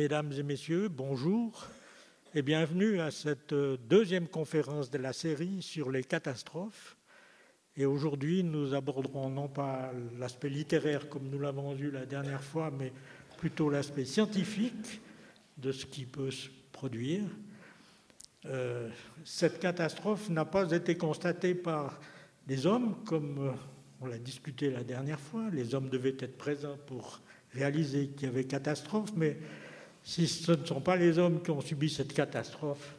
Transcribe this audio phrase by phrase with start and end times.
[0.00, 1.66] Mesdames et messieurs, bonjour
[2.34, 6.96] et bienvenue à cette deuxième conférence de la série sur les catastrophes.
[7.76, 12.70] Et aujourd'hui, nous aborderons non pas l'aspect littéraire comme nous l'avons vu la dernière fois,
[12.70, 12.94] mais
[13.36, 15.02] plutôt l'aspect scientifique
[15.58, 17.24] de ce qui peut se produire.
[18.46, 18.88] Euh,
[19.22, 22.00] cette catastrophe n'a pas été constatée par
[22.48, 23.52] les hommes, comme euh,
[24.00, 25.50] on l'a discuté la dernière fois.
[25.52, 27.20] Les hommes devaient être présents pour
[27.52, 29.36] réaliser qu'il y avait catastrophe, mais
[30.02, 32.94] si ce ne sont pas les hommes qui ont subi cette catastrophe,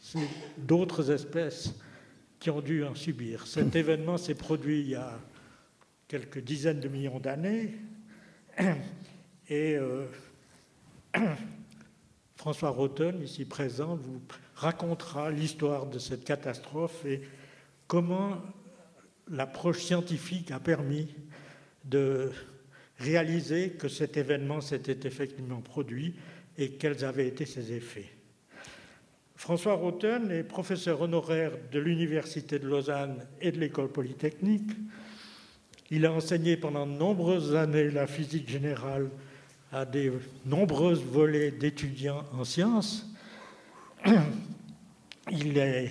[0.00, 0.28] c'est
[0.58, 1.74] d'autres espèces
[2.38, 3.46] qui ont dû en subir.
[3.46, 5.18] Cet événement s'est produit il y a
[6.08, 7.74] quelques dizaines de millions d'années
[9.48, 10.06] et euh,
[12.36, 14.20] François Rotten, ici présent, vous
[14.54, 17.22] racontera l'histoire de cette catastrophe et
[17.86, 18.40] comment
[19.28, 21.14] l'approche scientifique a permis
[21.84, 22.32] de
[23.00, 26.14] réaliser que cet événement s'était effectivement produit
[26.58, 28.10] et quels avaient été ses effets.
[29.36, 34.70] François Rotten est professeur honoraire de l'Université de Lausanne et de l'École polytechnique.
[35.90, 39.08] Il a enseigné pendant de nombreuses années la physique générale
[39.72, 40.12] à des
[40.44, 43.06] nombreuses volets d'étudiants en sciences.
[45.30, 45.90] Il est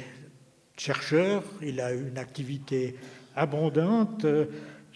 [0.77, 2.95] chercheur, il a une activité
[3.35, 4.25] abondante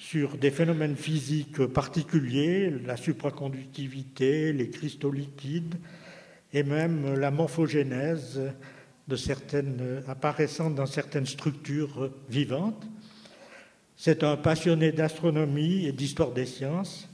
[0.03, 5.75] sur des phénomènes physiques particuliers, la supraconductivité, les cristaux liquides,
[6.51, 8.41] et même la morphogénèse
[9.07, 12.85] de apparaissant dans certaines structures vivantes.
[13.95, 17.07] C'est un passionné d'astronomie et d'histoire des sciences.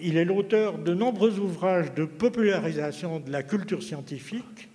[0.00, 4.68] Il est l'auteur de nombreux ouvrages de popularisation de la culture scientifique.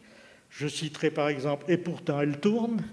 [0.50, 2.84] Je citerai par exemple Et pourtant elle tourne,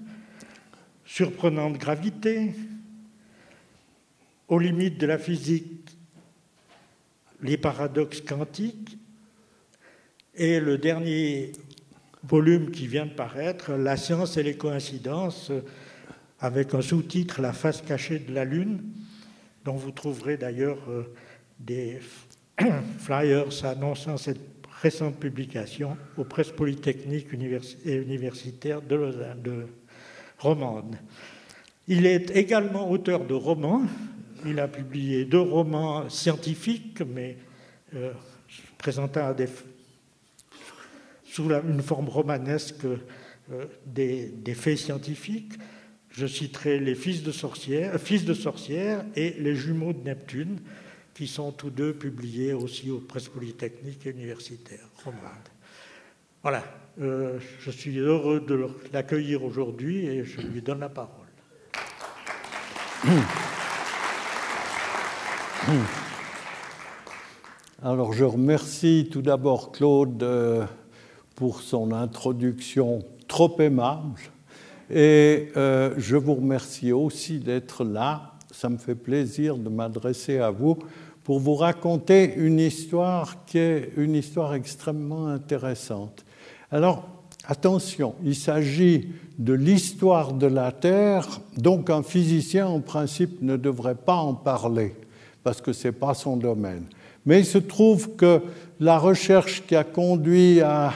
[1.05, 2.55] Surprenante gravité,
[4.49, 5.97] Aux limites de la physique,
[7.43, 8.99] les paradoxes quantiques
[10.35, 11.53] et le dernier
[12.25, 15.53] volume qui vient de paraître, La science et les coïncidences,
[16.41, 18.83] avec un sous-titre La face cachée de la Lune,
[19.65, 21.05] dont vous trouverez d'ailleurs euh,
[21.59, 22.01] des
[22.99, 24.41] flyers annonçant cette
[24.83, 27.29] récente publication aux presses polytechniques
[27.85, 29.67] et universitaires de, Lausanne, de
[30.39, 30.97] Romande.
[31.89, 33.83] Il est également auteur de romans.
[34.47, 37.37] Il a publié deux romans scientifiques, mais
[37.95, 38.13] euh,
[38.79, 39.35] présentant
[41.25, 45.55] sous une forme romanesque euh, des, faits scientifiques.
[46.11, 50.61] Je citerai Les Fils de, sorcières, Fils de sorcières et Les Jumeaux de Neptune,
[51.15, 54.89] qui sont tous deux publiés aussi aux presses polytechniques et universitaires.
[56.43, 56.63] Voilà,
[57.01, 61.27] euh, je suis heureux de l'accueillir aujourd'hui et je lui donne la parole.
[67.83, 70.65] Alors je remercie tout d'abord Claude euh,
[71.35, 74.21] pour son introduction trop aimable.
[74.91, 78.35] Et euh, je vous remercie aussi d'être là.
[78.51, 80.79] Ça me fait plaisir de m'adresser à vous
[81.23, 86.25] pour vous raconter une histoire qui est une histoire extrêmement intéressante.
[86.71, 87.09] Alors,
[87.47, 89.09] attention, il s'agit
[89.39, 91.27] de l'histoire de la Terre,
[91.57, 94.95] donc un physicien en principe ne devrait pas en parler,
[95.45, 96.87] parce que ce n'est pas son domaine.
[97.27, 98.41] Mais il se trouve que
[98.81, 100.93] la recherche qui a conduit à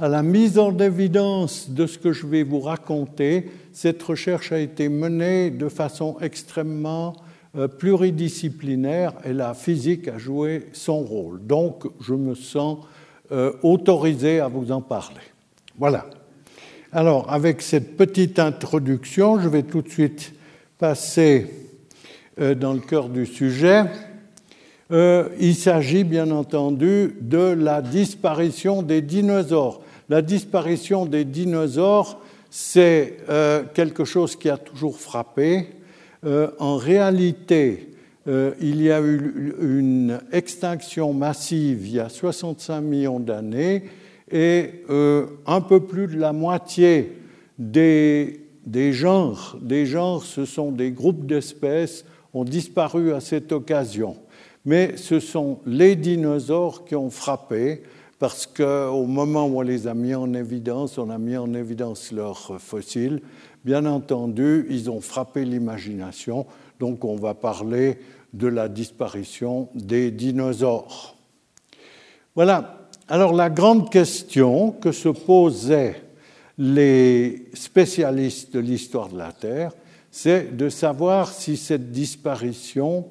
[0.00, 4.88] la mise en évidence de ce que je vais vous raconter, cette recherche a été
[4.88, 7.14] menée de façon extrêmement
[7.56, 11.46] euh, pluridisciplinaire et la physique a joué son rôle.
[11.46, 12.78] Donc, je me sens
[13.30, 15.20] euh, autorisé à vous en parler.
[15.78, 16.06] Voilà.
[16.92, 20.34] Alors, avec cette petite introduction, je vais tout de suite
[20.78, 21.61] passer
[22.38, 23.84] dans le cœur du sujet.
[24.92, 29.80] Euh, il s'agit bien entendu de la disparition des dinosaures.
[30.10, 32.20] La disparition des dinosaures,
[32.50, 35.68] c'est euh, quelque chose qui a toujours frappé.
[36.26, 37.88] Euh, en réalité,
[38.60, 43.82] il y a eu une extinction massive il y a 65 millions d'années
[44.30, 44.84] et
[45.44, 47.18] un peu plus de la moitié
[47.58, 54.16] des, des genres, des genres, ce sont des groupes d'espèces, ont disparu à cette occasion
[54.64, 57.82] mais ce sont les dinosaures qui ont frappé,
[58.18, 62.12] parce qu'au moment où on les a mis en évidence, on a mis en évidence
[62.12, 63.20] leurs fossiles.
[63.64, 66.46] Bien entendu, ils ont frappé l'imagination,
[66.78, 67.98] donc on va parler
[68.32, 71.16] de la disparition des dinosaures.
[72.34, 72.78] Voilà.
[73.08, 76.00] Alors la grande question que se posaient
[76.56, 79.72] les spécialistes de l'histoire de la Terre,
[80.12, 83.08] c'est de savoir si cette disparition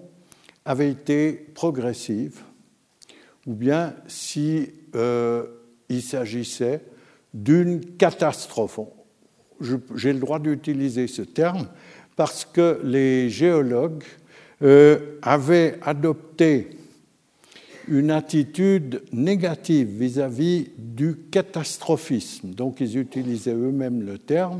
[0.63, 2.41] avait été progressive
[3.47, 5.47] ou bien si euh,
[5.89, 6.81] il s'agissait
[7.33, 8.79] d'une catastrophe.
[9.95, 11.67] J'ai le droit d'utiliser ce terme
[12.15, 14.03] parce que les géologues
[14.61, 16.69] euh, avaient adopté
[17.87, 22.51] une attitude négative vis-à-vis du catastrophisme.
[22.51, 24.59] Donc ils utilisaient eux-mêmes le terme.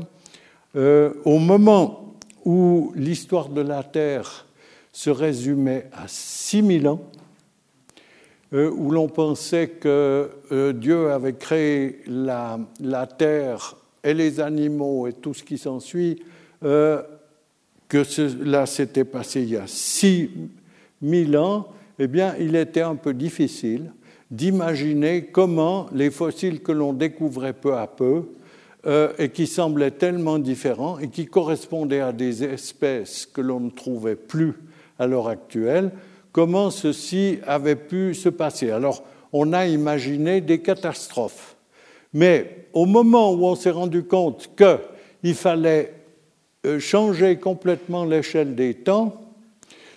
[0.74, 2.11] Euh, au moment
[2.44, 4.46] où l'histoire de la Terre
[4.92, 7.00] se résumait à 6000 ans,
[8.52, 12.58] euh, où l'on pensait que euh, Dieu avait créé la,
[13.16, 16.22] Terre et les animaux et tout ce qui s'ensuit,
[16.62, 17.02] euh,
[17.88, 21.68] que cela s'était passé il y a 6000 ans,
[21.98, 23.92] eh bien, il était un peu difficile
[24.30, 28.24] d'imaginer comment les fossiles que l'on découvrait peu à peu
[28.84, 34.16] et qui semblaient tellement différents et qui correspondaient à des espèces que l'on ne trouvait
[34.16, 34.54] plus
[34.98, 35.92] à l'heure actuelle,
[36.32, 38.70] comment ceci avait pu se passer.
[38.70, 41.56] Alors, on a imaginé des catastrophes.
[42.12, 45.94] Mais au moment où on s'est rendu compte qu'il fallait
[46.66, 49.18] euh, changer complètement l'échelle des temps,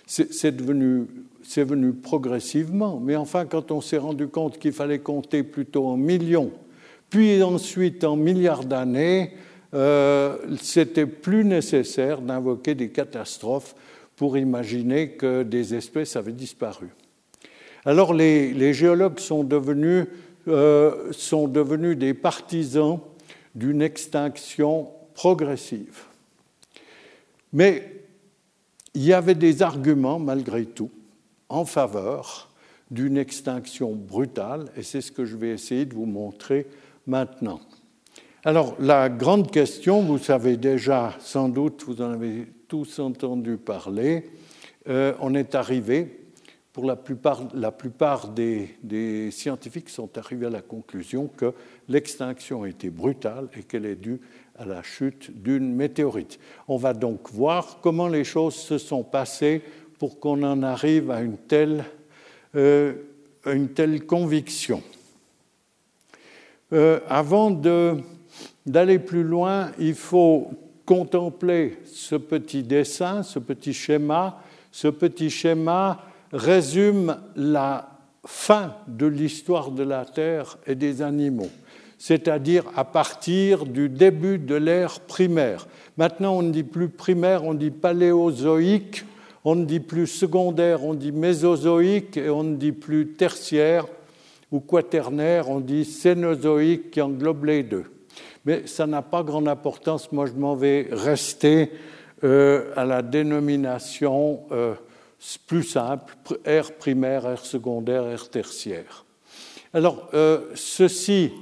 [0.06, 1.06] c'est venu,
[1.56, 3.00] venu progressivement.
[3.00, 6.52] Mais enfin, quand on s'est rendu compte qu'il fallait compter plutôt en millions,
[7.10, 9.32] puis ensuite en milliards d'années,
[9.74, 13.74] euh, c'était plus nécessaire d'invoquer des catastrophes
[14.16, 16.88] pour imaginer que des espèces avaient disparu.
[17.84, 20.06] Alors les, géologues sont devenus,
[20.48, 23.00] euh, sont devenus des partisans
[23.54, 26.02] d'une extinction progressive.
[27.52, 27.92] Mais
[28.94, 30.90] il y avait des arguments, malgré tout,
[31.48, 32.50] en faveur
[32.90, 36.66] d'une extinction brutale, et c'est ce que je vais essayer de vous montrer
[37.06, 37.60] maintenant.
[38.44, 44.30] Alors, la grande question, vous savez déjà, sans doute, vous en avez tous entendu parler,
[44.88, 46.26] euh, on est arrivé,
[46.72, 51.54] pour la plupart, la plupart des, scientifiques sont arrivés à la conclusion que
[51.88, 54.20] l'extinction était brutale et qu'elle est due
[54.58, 56.38] à la chute d'une météorite.
[56.68, 59.62] On va donc voir comment les choses se sont passées
[59.98, 61.84] pour qu'on en arrive à une telle,
[62.54, 62.92] euh,
[63.46, 64.82] une telle conviction.
[66.72, 67.50] Euh, avant
[68.66, 70.50] d'aller plus loin, il faut
[70.84, 74.40] contempler ce petit dessin, ce petit schéma,
[74.72, 76.02] ce petit schéma
[76.32, 77.88] résume la
[78.24, 81.50] fin de l'histoire de la Terre et des animaux,
[81.98, 85.68] c'est-à-dire à partir du début de l'ère primaire.
[85.96, 89.04] Maintenant, on ne dit plus primaire, on dit paléozoïque,
[89.44, 93.86] on ne dit plus secondaire, on dit mésozoïque, et on ne dit plus tertiaire
[94.50, 97.84] ou quaternaire, on dit cénozoïque qui englobe les deux
[98.46, 100.12] mais ça n'a pas grande importance.
[100.12, 101.72] Moi, je m'en vais rester
[102.22, 104.74] euh, à la dénomination euh,
[105.48, 106.14] plus simple,
[106.44, 109.04] air primaire, air secondaire, air tertiaire.
[109.74, 111.32] Alors, euh, ceci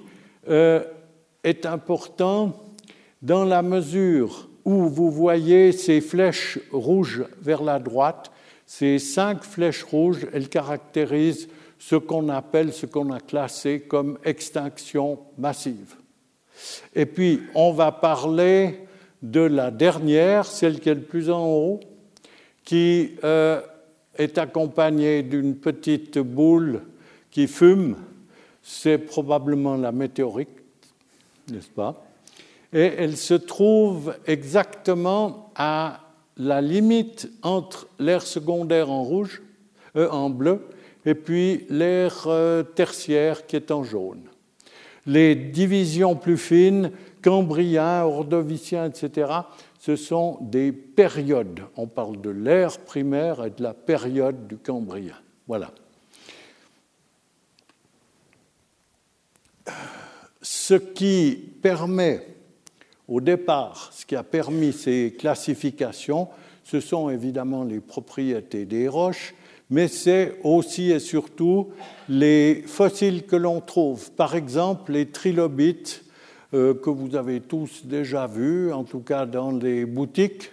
[0.46, 2.74] est important
[3.22, 8.30] dans la mesure où vous voyez ces flèches rouges vers la droite.
[8.66, 15.18] Ces cinq flèches rouges, elles caractérisent ce qu'on appelle, ce qu'on a classé comme extinction
[15.38, 15.94] massive.
[16.94, 18.86] Et puis, on va parler
[19.22, 21.80] de la dernière, celle qui est le plus en haut,
[22.64, 23.60] qui euh,
[24.16, 26.82] est accompagnée d'une petite boule
[27.30, 27.96] qui fume.
[28.62, 30.48] C'est probablement la météorite,
[31.50, 32.04] n'est-ce pas?
[32.72, 36.00] Et elle se trouve exactement à
[36.36, 39.42] la limite entre l'air secondaire en rouge,
[39.96, 40.66] euh, en bleu,
[41.06, 44.28] et puis l'air euh, tertiaire qui est en jaune
[45.06, 46.90] les divisions plus fines,
[47.22, 49.30] cambrien, ordovicien, etc.,
[49.78, 51.60] ce sont des périodes.
[51.76, 55.16] On parle de l'ère primaire et de la période du cambrien.
[55.46, 55.70] Voilà.
[60.40, 62.26] Ce qui permet,
[63.08, 66.28] au départ, ce qui a permis ces classifications,
[66.64, 69.34] ce sont évidemment les propriétés des roches,
[69.70, 71.68] mais c'est aussi et surtout
[72.08, 74.10] les fossiles que l'on trouve.
[74.12, 76.04] Par exemple, les trilobites
[76.54, 80.50] euh, que vous avez tous déjà vus, en tout cas dans les boutiques.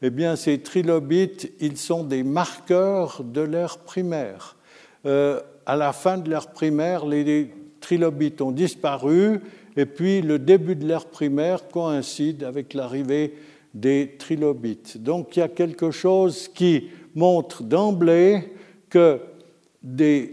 [0.00, 4.56] Eh bien, ces trilobites, ils sont des marqueurs de l'ère primaire.
[5.04, 7.50] Euh, à la fin de l'ère primaire, les
[7.80, 9.40] trilobites ont disparu,
[9.76, 13.34] et puis le début de l'ère primaire coïncide avec l'arrivée
[13.74, 15.02] des trilobites.
[15.02, 18.52] Donc il y a quelque chose qui montre d'emblée
[18.88, 19.20] que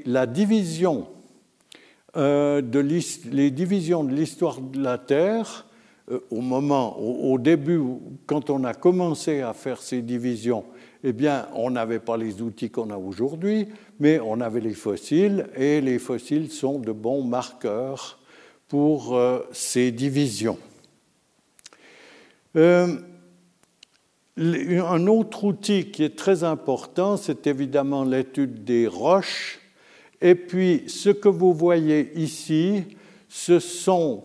[0.06, 1.08] la division
[2.18, 5.68] euh, de les divisions de l'histoire de la Terre,
[6.10, 7.82] euh, au moment, au, début,
[8.26, 10.66] quand on a commencé à faire ces divisions,
[11.04, 13.68] eh bien, on n'avait pas les outils qu'on a aujourd'hui,
[14.00, 18.20] mais on avait les fossiles, et les fossiles sont de bons marqueurs
[18.68, 20.58] pour euh, ces divisions.
[24.40, 29.60] Un autre outil qui est très important, c'est évidemment l'étude des roches.
[30.22, 32.84] Et puis, ce que vous voyez ici,
[33.28, 34.24] ce sont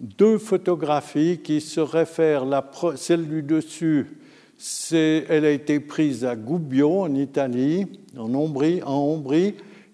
[0.00, 2.46] deux photographies qui se réfèrent.
[2.96, 4.06] Celle du dessus,
[4.92, 9.22] elle a été prise à Gubbio, en Italie, en Ombrie, en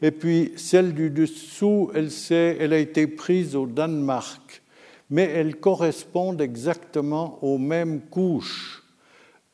[0.02, 4.62] et puis celle du dessous, elle, elle a été prise au Danemark.
[5.10, 8.83] Mais elles correspondent exactement aux mêmes couches,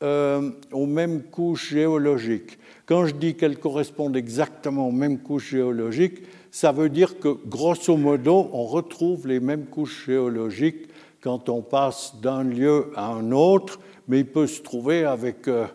[0.03, 2.57] euh, aux mêmes couches géologiques.
[2.85, 7.95] Quand je dis qu'elles correspondent exactement aux mêmes couches géologiques, ça veut dire que, grosso
[7.95, 10.87] modo, on retrouve les mêmes couches géologiques
[11.21, 15.67] quand on passe d'un lieu à un autre, mais il peut se trouver avec euh,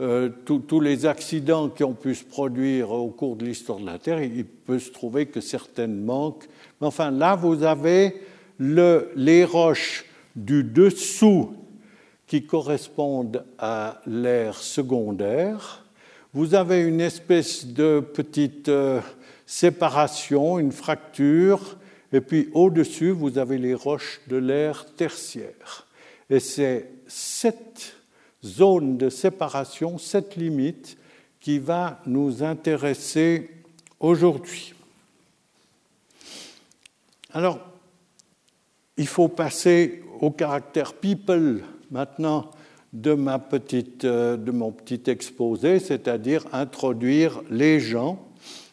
[0.00, 3.98] euh, tous les accidents qui ont pu se produire au cours de l'histoire de la
[3.98, 6.48] Terre, il peut se trouver que certaines manquent.
[6.80, 8.14] Mais enfin, là, vous avez
[8.58, 11.52] le, les roches du dessous
[12.32, 15.84] qui correspondent à l'ère secondaire.
[16.32, 19.02] Vous avez une espèce de petite euh,
[19.44, 21.76] séparation, une fracture,
[22.10, 25.86] et puis au-dessus, vous avez les roches de l'ère tertiaire.
[26.30, 27.96] Et c'est cette
[28.42, 30.96] zone de séparation, cette limite,
[31.38, 33.50] qui va nous intéresser
[34.00, 34.72] aujourd'hui.
[37.34, 37.60] Alors,
[38.96, 41.62] il faut passer au caractère people
[41.92, 42.50] maintenant
[42.92, 48.26] de, ma petite, euh, de mon petit exposé, c'est-à-dire introduire les gens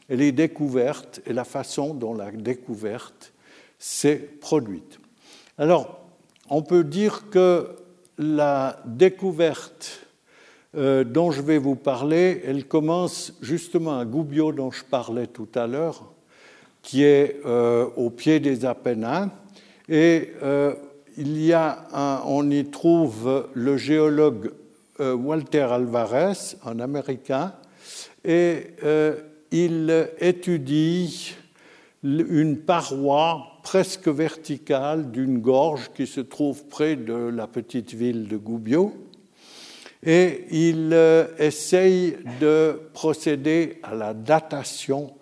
[0.09, 3.31] et les découvertes et la façon dont la découverte
[3.77, 4.99] s'est produite.
[5.57, 5.99] Alors,
[6.49, 7.75] on peut dire que
[8.17, 10.07] la découverte
[10.75, 15.47] euh, dont je vais vous parler, elle commence justement à Gubbio dont je parlais tout
[15.55, 16.11] à l'heure,
[16.81, 19.31] qui est euh, au pied des Apennins.
[19.87, 20.75] Et euh,
[21.19, 24.51] il y a on y trouve le géologue
[24.99, 27.53] Walter Alvarez, un Américain,
[28.25, 28.67] et
[29.51, 31.35] il étudie
[32.03, 38.37] une paroi presque verticale d'une gorge qui se trouve près de la petite ville de
[38.37, 38.93] Gubbio.
[40.01, 45.13] Et il euh, essaye de procéder à la datation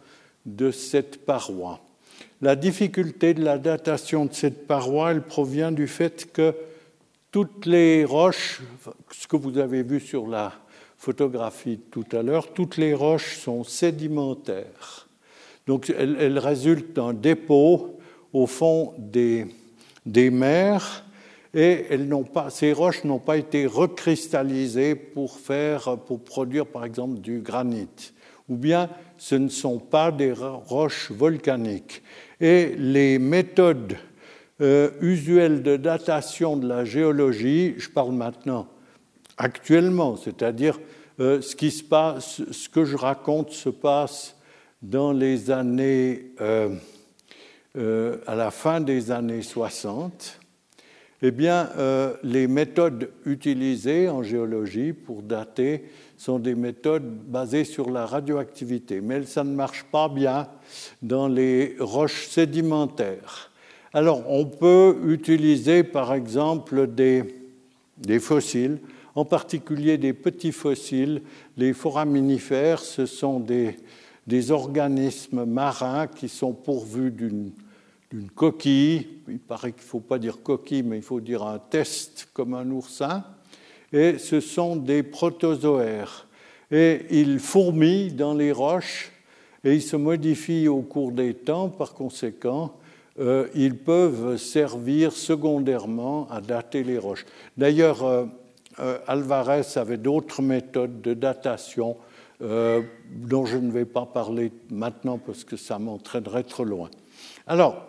[0.45, 1.81] de cette paroi.
[2.41, 6.53] La difficulté de la datation de cette paroi, elle provient du fait que
[7.31, 8.61] toutes les roches,
[9.11, 10.53] ce que vous avez vu sur la
[10.99, 15.07] photographie tout à l'heure, toutes les roches sont sédimentaires.
[15.65, 17.99] Donc elles, résultent d'un dépôt
[18.33, 19.47] au fond des,
[20.05, 21.05] mers
[21.55, 27.19] et elles pas, ces roches n'ont pas été recristallisées pour, faire, pour produire par exemple
[27.19, 28.13] du granit.
[28.49, 32.01] Ou bien ce ne sont pas des roches volcaniques.
[32.39, 33.97] Et les méthodes
[34.59, 38.67] euh, usuelles de datation de la géologie, je parle maintenant
[39.37, 40.79] actuellement, c'est-à-dire
[41.19, 44.35] euh, ce que je raconte se passe
[44.81, 46.69] dans les années, euh,
[48.25, 50.39] à la fin des années 60.
[51.23, 51.69] Eh bien,
[52.21, 55.85] les méthodes utilisées en géologie pour dater
[56.17, 60.47] sont des méthodes basées sur la radioactivité, mais ça ne marche pas bien
[61.01, 63.51] dans les roches sédimentaires.
[63.93, 67.23] Alors, on peut utiliser par exemple des,
[68.19, 68.79] fossiles
[69.15, 71.21] en particulier des petits fossiles.
[71.55, 73.77] Les foraminifères, ce sont des,
[74.25, 77.51] des organismes marins qui sont pourvus d'une
[78.35, 79.07] coquille.
[79.27, 82.53] Il paraît qu'il ne faut pas dire coquille, mais il faut dire un test comme
[82.53, 83.23] un oursin.
[83.93, 86.27] Et ce sont des protozoaires.
[86.71, 89.11] Et ils fourmillent dans les roches
[89.63, 91.69] et ils se modifient au cours des temps.
[91.69, 92.73] Par conséquent,
[93.19, 97.25] euh, ils peuvent servir secondairement à dater les roches.
[97.57, 98.25] D'ailleurs, euh,
[98.79, 101.97] euh, Alvarez avait d'autres méthodes de datation
[102.39, 106.91] dont je ne vais pas parler maintenant parce que ça m'entraînerait trop loin.
[107.47, 107.83] Alors,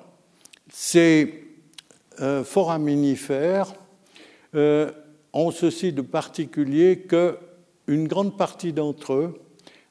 [0.73, 1.45] ces
[2.45, 3.75] foraminifères
[5.33, 9.41] ont ceci de particulier qu'une grande partie d'entre eux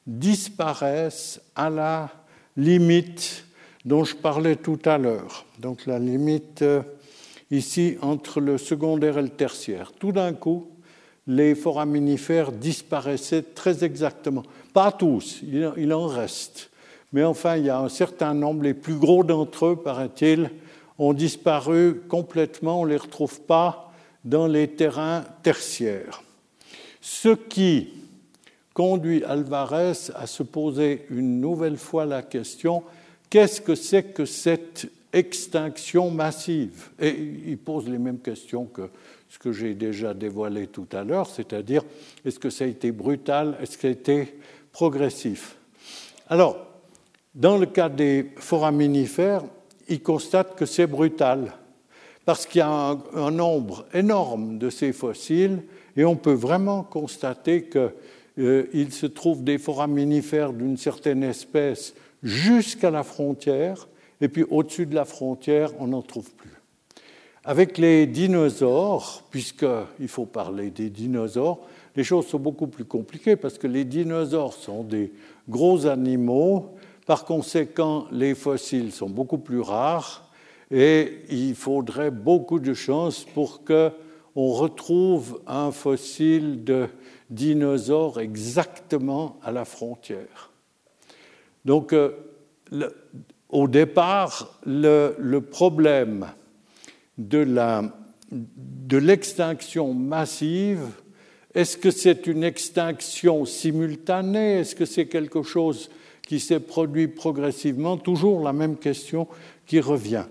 [0.06, 2.10] disparaissent à la
[2.56, 3.44] limite
[3.84, 5.44] dont je parlais tout à l'heure.
[5.58, 6.64] Donc la limite
[7.50, 9.92] ici entre le secondaire et le tertiaire.
[9.98, 10.68] Tout d'un coup,
[11.26, 14.42] les foraminifères disparaissaient très exactement.
[14.72, 16.70] Pas tous, il en reste.
[17.12, 20.50] Mais enfin, il y a un certain nombre, les plus gros d'entre eux, paraît-il,
[20.98, 23.87] ont disparu complètement, on ne les retrouve pas
[24.24, 26.22] dans les terrains tertiaires.
[27.00, 27.88] Ce qui
[28.74, 32.82] conduit Alvarez à se poser une nouvelle fois la question
[33.30, 36.90] qu'est-ce que c'est que cette extinction massive?
[36.98, 37.10] Et
[37.46, 38.90] il pose les mêmes questions que
[39.28, 41.82] ce que j'ai déjà dévoilé tout à l'heure, c'est-à-dire
[42.24, 44.38] est-ce que ça a été brutal, est-ce que ça a été
[44.72, 45.56] progressif?
[46.28, 46.56] Alors,
[47.34, 49.44] dans le cas des foraminifères,
[49.88, 51.52] il constate que c'est brutal,
[52.28, 55.62] parce qu'il y a un, nombre énorme de ces fossiles,
[55.96, 57.90] et on peut vraiment constater qu'il
[58.40, 63.88] euh, se trouve des foraminifères d'une certaine espèce jusqu'à la frontière,
[64.20, 66.52] et puis au-dessus de la frontière, on n'en trouve plus.
[67.44, 71.60] Avec les dinosaures, puisqu'il faut parler des dinosaures,
[71.96, 75.14] les choses sont beaucoup plus compliquées parce que les dinosaures sont des
[75.48, 76.74] gros animaux,
[77.06, 80.27] par conséquent les fossiles sont beaucoup plus rares
[80.70, 83.92] et il faudrait beaucoup de chance pour qu'on
[84.34, 86.88] retrouve un fossile de
[87.30, 90.50] dinosaure exactement à la frontière.
[91.64, 92.12] Donc, euh,
[93.48, 96.26] au départ, le problème
[97.16, 100.86] de l'extinction massive,
[101.54, 104.60] est-ce que c'est une extinction simultanée?
[104.60, 105.90] Est-ce que c'est quelque chose
[106.28, 109.26] qui s'est produit progressivement Toujours la même question
[109.66, 110.26] qui revient.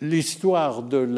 [0.00, 1.08] L'histoire de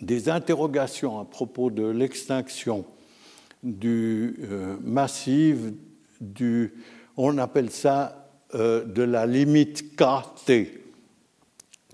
[0.00, 2.84] des interrogations à propos de l'extinction
[3.64, 5.74] du euh, massive,
[6.20, 6.74] du,
[7.16, 10.52] on appelle ça euh, de la limite KT,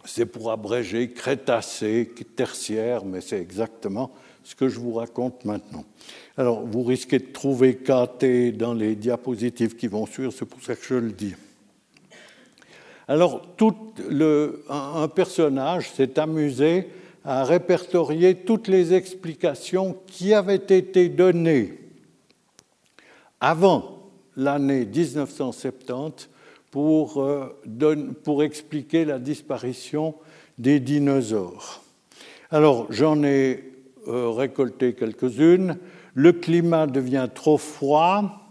[0.05, 4.13] c'est pour abréger crétacé, tertiaire, mais c'est exactement
[4.45, 5.85] ce que je vous raconte maintenant.
[6.37, 10.75] Alors, vous risquez de trouver KT dans les diapositives qui vont suivre, c'est pour ça
[10.75, 11.35] que je le dis.
[13.09, 13.77] Alors, tout
[14.69, 16.89] un personnage s'est amusé
[17.25, 21.79] à répertorier toutes les explications qui avaient été données
[23.41, 26.29] avant l'année 1970
[26.71, 27.55] pour, euh,
[28.25, 30.15] pour expliquer la disparition
[30.59, 31.83] des dinosaures.
[32.51, 33.72] Alors, j'en ai
[34.09, 35.77] euh, récolté quelques-unes.
[36.15, 38.43] Le climat devient trop froid,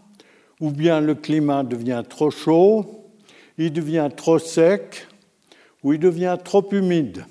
[0.60, 3.06] ou bien le climat devient trop chaud,
[3.58, 5.08] il devient trop sec,
[5.84, 7.26] ou il devient trop humide,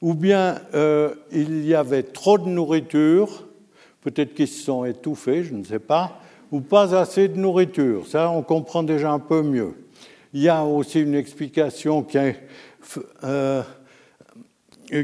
[0.00, 3.46] ou bien euh, il y avait trop de nourriture,
[4.02, 8.06] peut-être qu'ils se sont étouffés, je ne sais pas, ou pas assez de nourriture.
[8.06, 9.74] Ça, on comprend déjà un peu mieux.
[10.34, 12.18] Il y a aussi une explication qui,
[13.24, 13.62] euh,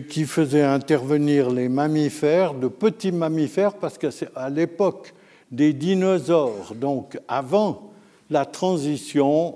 [0.08, 5.14] qui faisait intervenir les mammifères, de petits mammifères, parce qu'à l'époque
[5.50, 7.90] des dinosaures, donc avant
[8.28, 9.54] la transition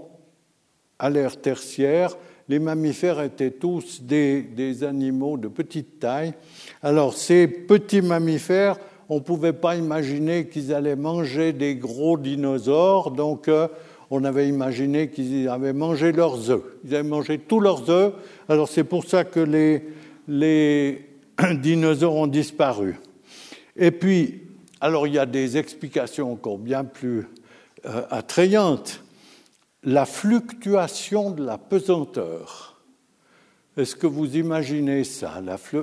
[0.99, 2.16] à l'ère tertiaire,
[2.49, 6.33] les mammifères étaient tous des, des, animaux de petite taille.
[6.83, 13.11] Alors ces petits mammifères, on ne pouvait pas imaginer qu'ils allaient manger des gros dinosaures,
[13.11, 13.68] donc euh,
[14.11, 16.62] on avait imaginé qu'ils avaient mangé leurs œufs.
[16.85, 18.14] Ils avaient mangé tous leurs œufs.
[18.49, 19.83] Alors c'est pour ça que les,
[20.29, 21.09] les
[21.55, 22.97] dinosaures ont disparu.
[23.77, 24.43] Et puis,
[24.81, 27.27] alors il y a des explications encore bien plus
[27.87, 29.03] euh, attrayantes.
[29.85, 32.81] La fluctuation de la pesanteur.
[33.77, 35.41] Est-ce que vous imaginez ça?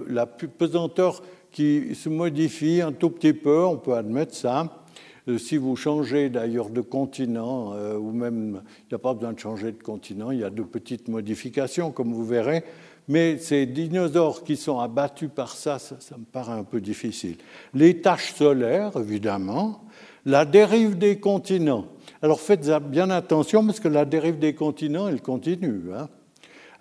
[0.08, 4.86] La, pesanteur qui se modifie un tout petit peu, on peut admettre ça.
[5.28, 9.34] Euh, si vous changez d'ailleurs de continent, euh, ou même il n'y a pas besoin
[9.34, 12.64] de changer de continent, il y a de petites modifications, comme vous verrez,
[13.10, 17.38] mais ces dinosaures qui sont abattus par ça, ça, me paraît un peu difficile.
[17.74, 19.84] Les taches solaires, évidemment,
[20.28, 21.88] la dérive des continents.
[22.22, 25.86] Alors faites bien attention parce que la dérive des continents, elle continue.
[25.92, 26.08] Hein.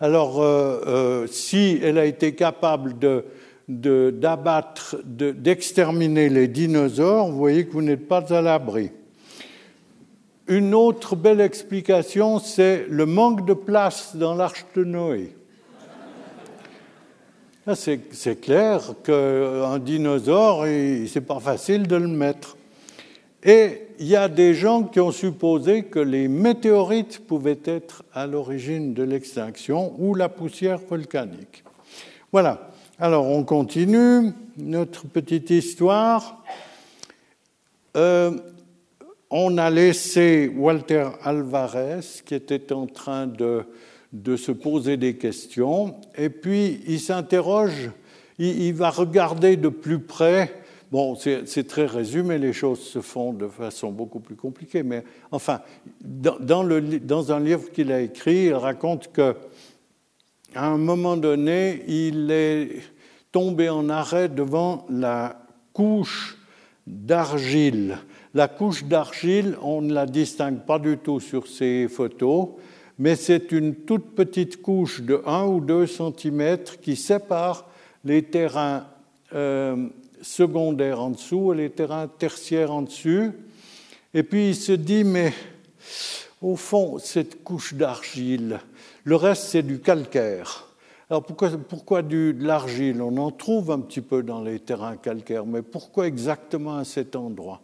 [0.01, 2.95] Alors, euh, si elle a été capable
[3.67, 8.91] d'abattre, d'exterminer les dinosaures, vous voyez que vous n'êtes pas à l'abri.
[10.47, 15.38] Une autre belle explication, c'est le manque de place dans l'arche de Noé.
[17.75, 20.65] C'est clair qu'un dinosaure,
[21.07, 22.57] c'est pas facile de le mettre.
[23.45, 28.27] Et il y a des gens qui ont supposé que les météorites pouvaient être à
[28.27, 31.63] l'origine de l'extinction ou la poussière volcanique.
[32.33, 32.71] Voilà.
[32.99, 36.43] Alors, on continue notre petite histoire.
[37.97, 38.33] Euh,
[39.31, 43.65] on a laissé Walter Alvarez, qui était en train de,
[44.13, 47.91] de se poser des questions, et puis il s'interroge,
[48.39, 50.63] il, va regarder de plus près.
[50.91, 55.61] Bon, c'est très résumé, les choses se font de façon beaucoup plus compliquée, mais enfin,
[56.01, 59.37] dans, un livre qu'il a écrit, il raconte que
[60.55, 62.81] à un moment donné, il est
[63.31, 65.43] tombé en arrêt devant la
[65.75, 66.39] couche
[66.87, 67.99] d'argile.
[68.33, 72.49] La couche d'argile, on ne la distingue pas du tout sur ces photos,
[72.99, 77.67] mais c'est une toute petite couche de 1 ou 2 cm qui sépare
[78.05, 78.87] les terrains
[79.35, 79.89] euh,
[80.21, 83.33] secondaires en dessous et les terrains tertiaires en dessus.
[84.15, 85.33] Et puis il se dit, mais
[86.43, 88.61] au fond, cette couche d'argile,
[89.05, 90.65] le reste c'est du calcaire.
[91.11, 93.01] Alors pourquoi, du, de l'argile?
[93.01, 97.17] On en trouve un petit peu dans les terrains calcaires, mais pourquoi exactement à cet
[97.17, 97.63] endroit?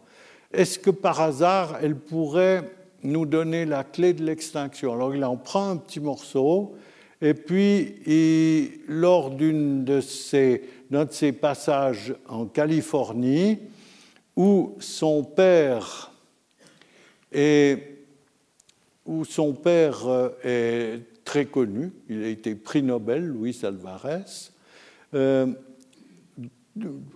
[0.51, 2.63] Est-ce que par hasard elle pourrait
[3.03, 4.93] nous donner la clé de l'extinction.
[4.93, 6.75] Alors il en prend un petit morceau,
[7.21, 10.01] et puis lors d'une de
[10.91, 13.59] d'un de ces passages en Californie,
[14.35, 16.11] où son père
[17.31, 17.95] est
[19.05, 24.49] où son père euh, est très connu, il a été prix Nobel, Luis Alvarez,
[25.13, 25.47] euh,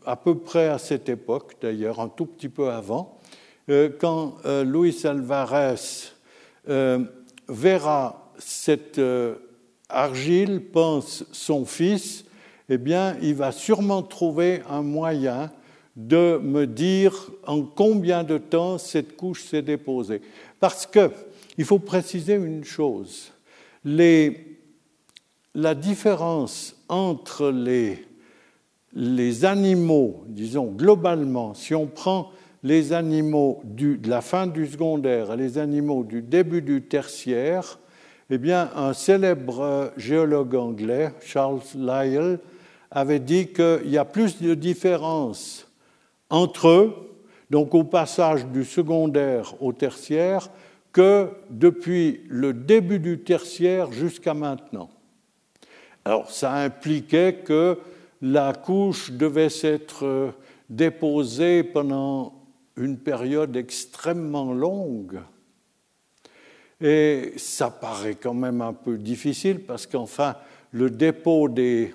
[0.06, 3.20] à peu près à cette époque, d'ailleurs, un tout petit peu avant,
[4.00, 6.14] quand Luis Alvarez
[7.48, 9.00] verra cette
[9.90, 12.26] argile, pense son fils,
[12.70, 15.52] eh bien, il va sûrement trouver un moyen
[15.96, 20.22] de me dire en combien de temps cette couche s'est déposée.
[20.60, 21.12] Parce que
[21.58, 23.34] il faut préciser une chose.
[23.84, 28.06] la différence entre les,
[29.46, 32.32] animaux, disons globalement, si on prend
[32.64, 37.80] les animaux de la fin du secondaire et les animaux du début du tertiaire,
[38.30, 42.40] eh bien, un célèbre géologue anglais, Charles Lyell,
[42.92, 45.68] avait dit qu'il y a plus de différence
[46.30, 46.94] entre eux,
[47.50, 50.50] donc au passage du secondaire au tertiaire,
[50.92, 54.90] que depuis le début du tertiaire jusqu'à maintenant.
[56.06, 57.78] Alors ça impliquait que
[58.22, 60.32] la couche devait s'être euh,
[60.70, 62.39] déposée pendant
[62.80, 65.20] une période extrêmement longue.
[66.82, 70.36] Et ça paraît quand même un peu difficile parce qu'enfin,
[70.72, 71.94] le dépôt des,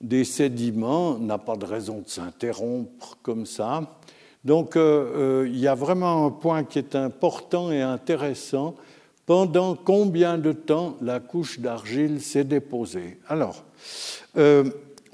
[0.00, 3.98] des sédiments n'a pas de raison de s'interrompre comme ça.
[4.44, 8.74] Donc euh, euh, il y a vraiment un point qui est important et intéressant.
[9.24, 13.20] Pendant combien de temps la couche d'argile s'est déposée?
[13.28, 13.62] Alors,
[14.36, 14.64] euh,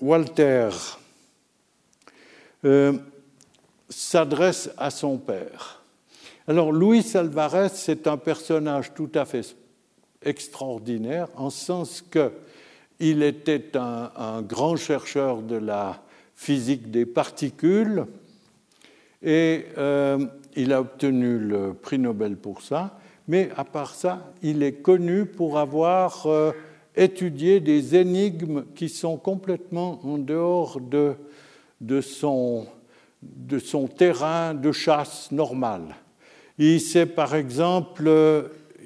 [0.01, 0.70] Walter
[3.88, 5.83] s'adresse à son père.
[6.46, 9.57] Alors, Luis Alvarez, c'est un personnage tout à fait
[10.22, 16.03] extraordinaire, en ce sens qu'il était un grand chercheur de la
[16.35, 18.07] physique des particules,
[19.22, 20.24] et euh,
[20.55, 22.98] il a obtenu le prix Nobel pour ça.
[23.27, 26.53] Mais à part ça, il est connu pour avoir euh,
[26.96, 31.14] étudié des énigmes qui sont complètement en dehors de,
[31.81, 32.66] de, son,
[33.22, 35.96] de son terrain de chasse normal.
[36.59, 38.11] Il s'est par exemple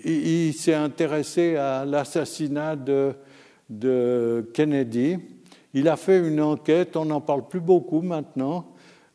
[0.05, 3.15] il, s'est intéressé à l'assassinat de,
[4.53, 5.19] Kennedy.
[5.75, 8.67] Il a fait une enquête, on n'en parle plus beaucoup maintenant,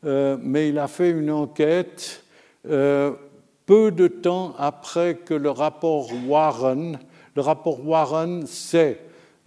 [0.04, 2.24] euh, mais il a fait une enquête
[2.68, 3.12] euh,
[3.66, 6.98] peu de temps après que le rapport Warren,
[7.36, 9.00] le rapport Warren, c'est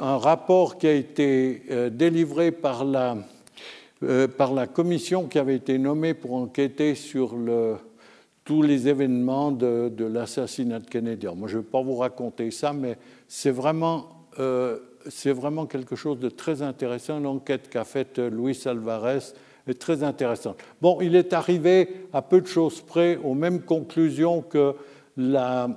[0.00, 3.16] un rapport qui a été euh, délivré par la,
[4.36, 7.36] par la commission qui avait été nommée pour enquêter sur
[8.44, 11.26] tous les événements de, l'assassinat de Kennedy.
[11.36, 14.08] moi, je ne vais pas vous raconter ça, mais c'est vraiment
[15.08, 17.18] c'est vraiment quelque chose de très intéressant.
[17.18, 19.34] L'enquête qu'a faite Luis Alvarez
[19.66, 20.56] est très intéressante.
[20.80, 24.74] Bon, il est arrivé à peu de choses près aux mêmes conclusions que
[25.16, 25.68] la,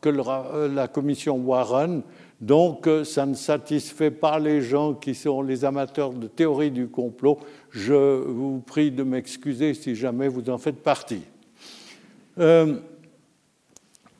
[0.00, 2.02] que euh, la commission Warren.
[2.40, 6.88] Donc, euh, ça ne satisfait pas les gens qui sont les amateurs de théorie du
[6.88, 7.38] complot.
[7.70, 11.22] Je vous prie de m'excuser si jamais vous en faites partie.
[12.38, 12.76] Euh,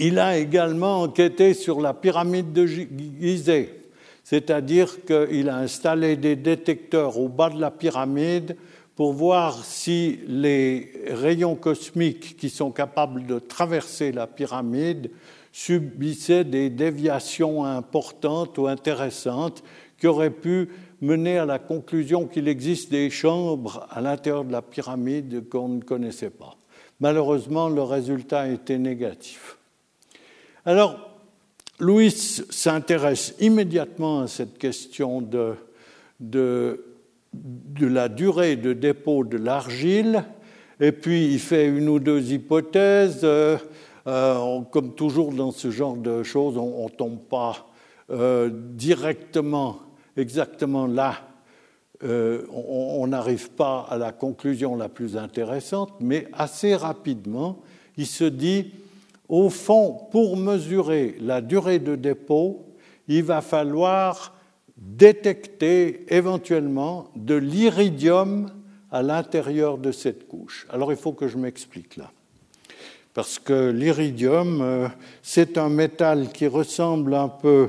[0.00, 3.78] il a également enquêté sur la pyramide de Gizeh
[4.28, 8.58] c'est-à-dire qu'il a installé des détecteurs au bas de la pyramide
[8.94, 15.10] pour voir si les rayons cosmiques qui sont capables de traverser la pyramide
[15.58, 19.64] subissaient des déviations importantes ou intéressantes
[19.98, 20.68] qui auraient pu
[21.00, 25.82] mener à la conclusion qu'il existe des chambres à l'intérieur de la pyramide qu'on ne
[25.82, 26.56] connaissait pas.
[27.00, 29.58] Malheureusement, le résultat était négatif.
[30.64, 31.10] Alors,
[31.80, 35.54] Louis s'intéresse immédiatement à cette question de,
[36.20, 36.84] de,
[37.80, 40.22] la durée de dépôt de l'argile,
[40.78, 43.22] et puis il fait une ou deux hypothèses.
[43.24, 43.58] Euh,
[44.08, 47.68] euh, comme toujours dans ce genre de choses, on ne tombe pas
[48.10, 49.78] euh, directement,
[50.16, 51.14] exactement là
[52.04, 57.58] euh, on n'arrive pas à la conclusion la plus intéressante, mais assez rapidement,
[57.96, 58.70] il se dit,
[59.28, 62.66] au fond, pour mesurer la durée de dépôt,
[63.08, 64.34] il va falloir
[64.76, 68.52] détecter éventuellement de l'iridium
[68.92, 70.68] à l'intérieur de cette couche.
[70.70, 72.12] Alors il faut que je m'explique là.
[73.18, 74.88] Parce que l'iridium, euh,
[75.22, 77.68] c'est un métal qui ressemble un peu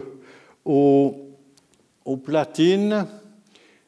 [0.63, 1.25] au,
[2.23, 3.07] platine.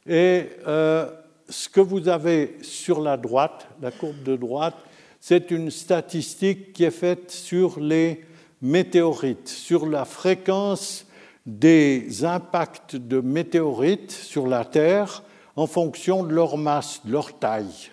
[0.08, 1.06] Et euh,
[1.47, 4.74] ce que vous avez sur la droite, la courbe de droite,
[5.19, 8.26] c'est une statistique qui est faite sur les
[8.63, 11.06] météorites, sur la fréquence
[11.45, 15.21] des impacts de météorites sur la Terre
[15.56, 17.91] en fonction de leur masse, de leur taille.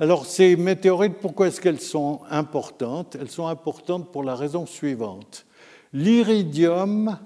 [0.00, 3.16] Alors ces météorites, pourquoi est-ce qu'elles sont importantes?
[3.20, 5.44] Elles sont importantes pour la raison suivante.
[5.92, 7.18] L'iridium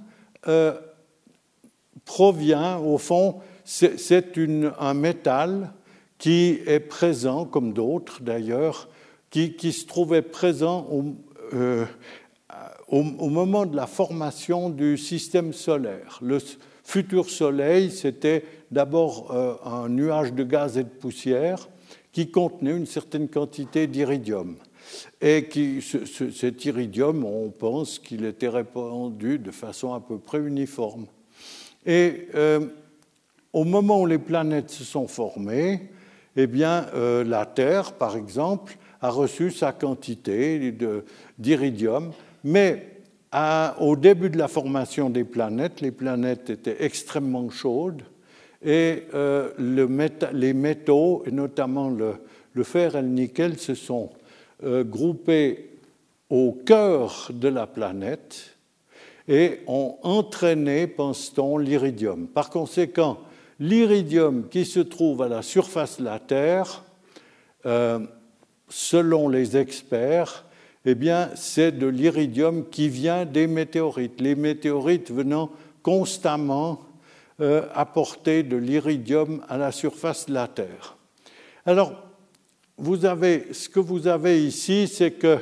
[0.48, 0.72] euh,
[2.06, 4.38] provient, au fond, c'est
[4.78, 5.72] un métal
[6.16, 8.88] qui est présent, comme d'autres d'ailleurs,
[9.28, 10.88] qui, se trouvait présent
[11.52, 11.84] euh,
[12.88, 16.20] au, moment de la formation du système solaire.
[16.22, 16.38] Le
[16.84, 21.68] futur Soleil, c'était d'abord euh, un nuage de gaz et de poussière
[22.12, 24.56] qui contenait une certaine quantité d'iridium.
[25.20, 31.06] Et qui, cet iridium, on pense qu'il était répandu de façon à peu près uniforme.
[31.86, 32.66] Et euh,
[33.52, 35.88] au moment où les planètes se sont formées,
[36.36, 40.74] eh bien, euh, la Terre, par exemple, a reçu sa quantité
[41.38, 42.12] d'iridium,
[42.44, 42.88] mais
[43.80, 48.02] au début de la formation des planètes, les planètes étaient extrêmement chaudes
[48.64, 54.10] et euh, les métaux, notamment le, fer et le nickel, se sont
[54.64, 55.70] euh, groupés
[56.30, 58.56] au cœur de la planète
[59.28, 62.26] et ont entraîné, pense-t-on, l'iridium.
[62.26, 63.18] Par conséquent,
[63.60, 66.84] l'iridium qui se trouve à la surface de la Terre,
[67.66, 68.00] euh,
[68.68, 70.44] selon les experts,
[70.84, 74.20] eh bien, c'est de l'iridium qui vient des météorites.
[74.20, 75.50] Les météorites venant
[75.82, 76.80] constamment
[77.40, 80.96] euh, apporter de l'iridium à la surface de la Terre.
[81.64, 81.94] Alors,
[82.76, 85.38] vous avez, ce que vous avez ici, c'est que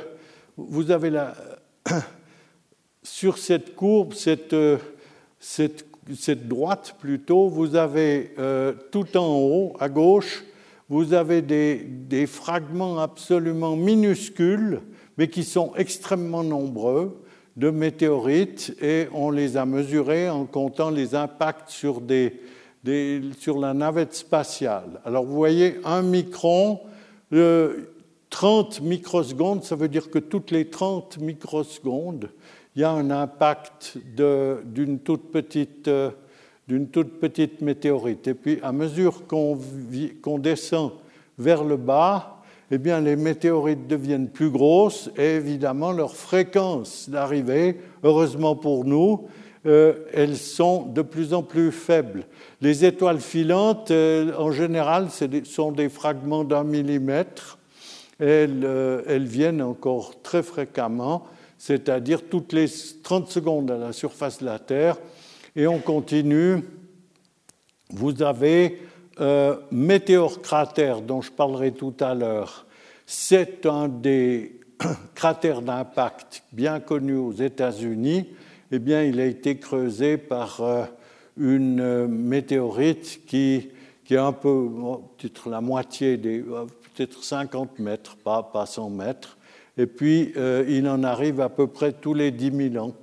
[0.55, 1.35] vous avez la,
[3.03, 4.55] sur cette courbe, cette,
[5.39, 5.85] cette,
[6.17, 10.43] cette, droite plutôt, vous avez euh, tout en haut, à gauche,
[10.89, 14.81] vous avez des, des fragments absolument minuscules,
[15.17, 17.20] mais qui sont extrêmement nombreux
[17.57, 22.39] de météorites et on les a mesurés en comptant les impacts sur, des,
[23.39, 25.01] sur la navette spatiale.
[25.05, 26.79] Alors vous voyez, un micron,
[28.29, 32.29] 30 microsecondes, ça veut dire que toutes les 30 microsecondes,
[32.75, 33.97] il y a un impact
[34.65, 35.89] d'une toute petite
[36.71, 38.27] d'une toute petite météorite.
[38.27, 40.93] Et puis, à mesure qu'on descend
[41.37, 42.40] vers le bas,
[42.73, 49.27] eh bien, les météorites deviennent plus grosses et évidemment leur fréquence d'arrivée, heureusement pour nous,
[49.65, 52.25] euh, elles sont de plus en plus faibles.
[52.61, 55.09] Les étoiles filantes, euh, en général,
[55.43, 57.59] sont des fragments d'un millimètre.
[58.19, 62.67] Elles, euh, elles, viennent encore très fréquemment, c'est-à-dire toutes les
[63.03, 64.97] 30 secondes à la surface de la Terre.
[65.55, 66.63] Et on continue.
[67.89, 68.79] Vous avez
[69.21, 69.55] euh,
[70.41, 72.65] cratère dont je parlerai tout à l'heure,
[73.05, 74.59] c'est un des
[75.15, 78.27] cratères d'impact bien connus aux États-Unis.
[78.71, 80.85] Eh bien, il a été creusé par euh,
[81.37, 83.69] une météorite qui,
[84.05, 84.69] qui est un peu,
[85.17, 89.37] peut-être la moitié des, euh, peut-être 50 mètres, pas, pas 100 mètres.
[89.77, 90.33] Et puis,
[90.67, 92.93] il en arrive à peu près tous les 10 000 ans,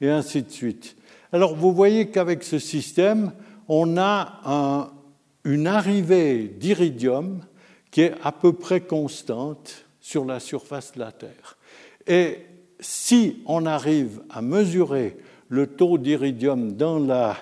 [0.00, 0.96] et ainsi de suite.
[1.30, 3.32] Alors, vous voyez qu'avec ce système,
[3.68, 4.90] on a un,
[5.44, 7.40] une arrivée d'iridium
[7.90, 11.58] qui est à peu près constante sur la surface de la Terre.
[12.06, 12.38] Et
[12.80, 15.16] si on arrive à mesurer
[15.48, 17.36] le taux d'iridium dans la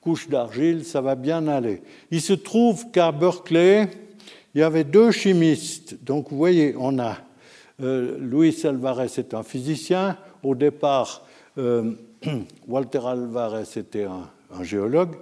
[0.00, 1.82] couche d'argile, ça va bien aller.
[2.10, 3.88] Il se trouve qu'à Berkeley,
[4.54, 6.02] il y avait deux chimistes.
[6.04, 7.18] Donc vous voyez, on a
[7.82, 10.16] euh, Luis Alvarez est un physicien.
[10.42, 11.24] Au départ,
[11.58, 11.92] euh,
[12.68, 15.16] Walter Alvarez était un géologue.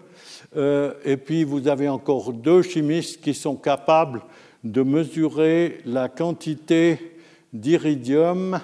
[0.56, 4.22] Euh, et puis vous avez encore deux chimistes qui sont capables
[4.64, 7.16] de mesurer la quantité
[7.52, 8.60] d'iridium.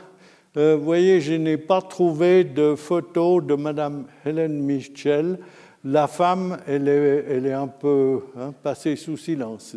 [0.56, 5.38] Euh, vous voyez, je n'ai pas trouvé de photo de Madame Hélène Michel.
[5.84, 9.76] La femme, elle est, elle est un peu hein, passée sous silence.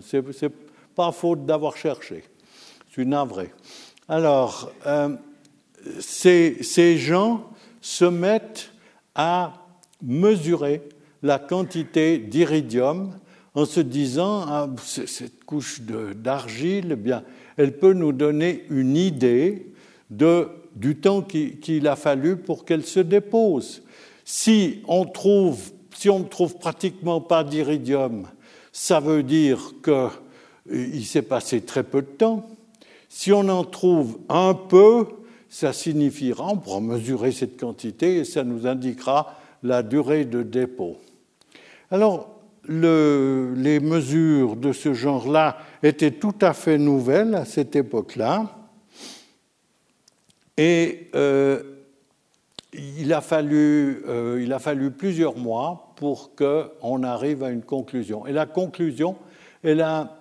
[0.00, 0.52] Ce n'est
[0.94, 2.24] pas faute d'avoir cherché.
[2.88, 3.52] Je suis navré.
[4.08, 5.10] Alors, euh,
[6.00, 7.44] ces, ces gens
[7.80, 8.72] se mettent
[9.14, 9.52] à
[10.02, 10.82] mesurer
[11.24, 13.18] la quantité d'iridium
[13.54, 17.24] en se disant ah, cette couche d'argile, eh bien,
[17.56, 19.72] elle peut nous donner une idée
[20.10, 23.82] du temps qu'il a fallu pour qu'elle se dépose.
[24.26, 28.28] Si on trouve, si on ne trouve pratiquement pas d'iridium,
[28.70, 32.46] ça veut dire qu'il s'est passé très peu de temps.
[33.08, 35.06] Si on en trouve un peu,
[35.48, 40.98] ça signifiera, on pourra mesurer cette quantité et ça nous indiquera la durée de dépôt.
[41.94, 42.28] Alors,
[42.64, 48.50] le, les mesures de ce genre-là étaient tout à fait nouvelles à cette époque-là.
[50.56, 51.62] Et euh,
[52.72, 58.26] il, a fallu, euh, il a fallu plusieurs mois pour qu'on arrive à une conclusion.
[58.26, 59.14] Et la conclusion,
[59.62, 60.18] elle, a,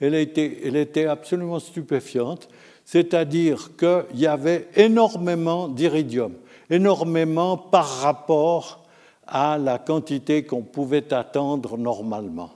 [0.00, 2.48] elle, a été, elle était absolument stupéfiante
[2.86, 6.32] c'est-à-dire qu'il y avait énormément d'iridium,
[6.70, 8.87] énormément par rapport
[9.28, 12.50] à la quantité qu'on pouvait attendre normalement.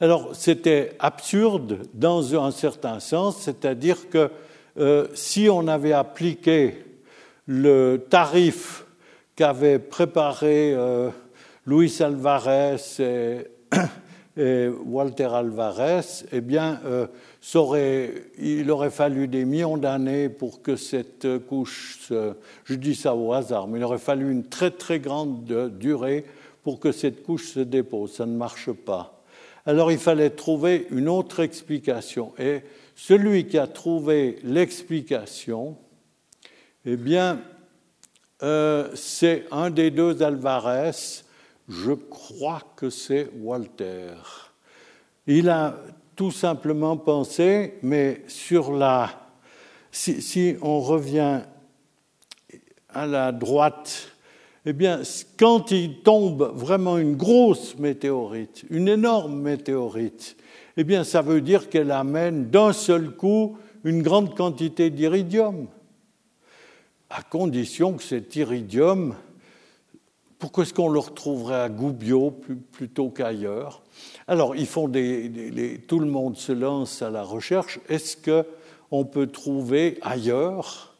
[0.00, 4.30] Alors c'était absurde dans un certain sens, c'est-à-dire que
[4.78, 6.84] euh, si on avait appliqué
[7.46, 8.84] le tarif
[9.34, 11.10] qu'avait préparé euh,
[11.66, 13.46] Luis Alvarez et,
[14.38, 17.06] Walter Alvarez, eh bien, euh,
[18.38, 22.12] il aurait fallu des millions d'années pour que cette couche,
[22.64, 26.24] je dis ça au hasard, mais il aurait fallu une très très grande durée
[26.62, 28.12] pour que cette couche se dépose.
[28.12, 29.22] Ça ne marche pas.
[29.66, 32.32] Alors il fallait trouver une autre explication.
[32.38, 32.62] Et
[32.94, 35.76] celui qui a trouvé l'explication,
[36.84, 37.40] eh bien,
[38.42, 40.92] euh, c'est un des deux Alvarez,
[41.68, 44.14] je crois que c'est Walter.
[45.26, 45.76] Il a
[46.16, 49.10] tout simplement penser, mais sur la.
[49.92, 51.40] Si, on revient
[52.88, 54.08] à la droite,
[54.64, 55.00] eh bien,
[55.38, 60.36] quand il tombe vraiment une grosse météorite, une énorme météorite,
[60.76, 65.66] eh bien, ça veut dire qu'elle amène d'un seul coup une grande quantité d'iridium,
[67.10, 69.14] à condition que cet iridium,
[70.38, 72.30] pourquoi est-ce qu'on le retrouverait à Gubbio
[72.72, 73.82] plutôt qu'ailleurs?
[74.26, 77.80] Alors, ils font des, tout le monde se lance à la recherche.
[77.88, 80.96] Est-ce qu'on peut trouver ailleurs,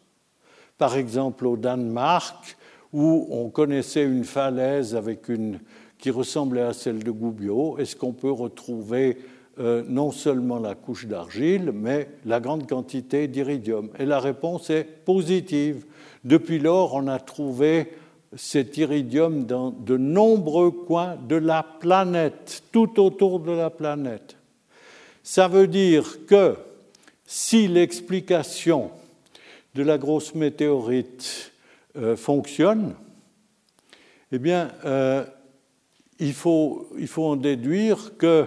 [0.77, 2.57] par exemple au Danemark,
[2.93, 5.61] où on connaissait une falaise avec une,
[5.99, 9.19] qui ressemblait à celle de Gubbio, est-ce qu'on peut retrouver
[9.61, 13.91] euh, non seulement la couche d'argile, mais la grande quantité d'iridium?
[13.99, 15.85] Et la réponse est positive.
[16.25, 17.93] Depuis lors, on a trouvé
[18.37, 24.37] cet iridium dans de nombreux coins de la planète, tout autour de la planète.
[25.23, 26.57] Ça veut dire que
[27.27, 28.91] si l'explication
[29.75, 31.53] de la grosse météorite
[31.97, 32.95] euh, fonctionne,
[34.33, 35.25] eh bien, euh,
[36.19, 38.47] il, faut, il faut en déduire que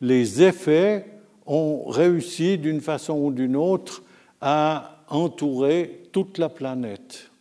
[0.00, 1.06] les effets
[1.46, 4.02] ont réussi d'une façon ou d'une autre
[4.40, 7.31] à entourer toute la planète.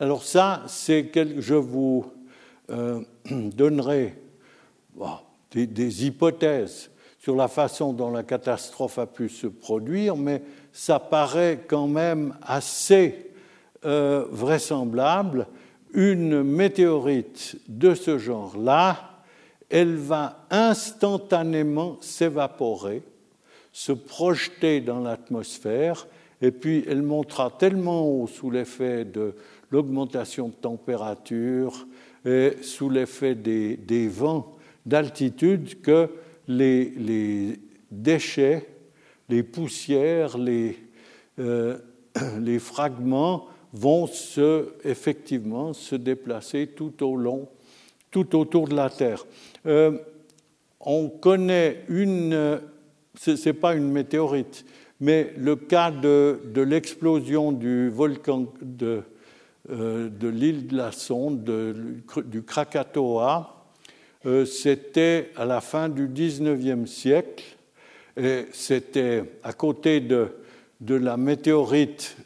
[0.00, 2.06] Alors ça, c'est je vous
[2.70, 4.14] euh, donnerai
[5.50, 11.64] des, hypothèses sur la façon dont la catastrophe a pu se produire, mais ça paraît
[11.66, 13.32] quand même assez
[13.84, 15.48] euh, vraisemblable.
[15.92, 19.22] Une météorite de ce genre-là,
[19.68, 23.02] elle va instantanément s'évaporer,
[23.72, 26.06] se projeter dans l'atmosphère,
[26.40, 29.34] et puis elle montera tellement haut sous l'effet de
[29.70, 31.86] l'augmentation de température
[32.24, 36.10] et sous l'effet des, vents d'altitude que
[36.46, 37.58] les,
[37.90, 38.66] déchets,
[39.28, 40.76] les poussières, les,
[41.38, 41.78] euh,
[42.40, 47.48] les fragments vont se, effectivement se déplacer tout au long,
[48.10, 49.26] tout autour de la Terre.
[49.66, 49.98] Euh,
[50.80, 52.60] on connaît une,
[53.14, 54.64] ce n'est pas une météorite,
[55.00, 59.02] mais le cas de, l'explosion du volcan de,
[59.68, 61.44] de l'île de la Sonde,
[62.24, 63.58] du Krakatoa.
[64.26, 67.44] Euh, c'était à la fin du XIXe siècle
[68.16, 70.28] et c'était à côté de,
[70.80, 72.16] la météorite.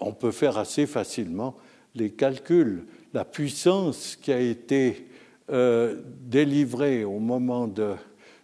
[0.00, 1.56] On peut faire assez facilement
[1.94, 2.84] les calculs.
[3.12, 5.08] La puissance qui a été
[5.50, 7.68] euh, délivrée au moment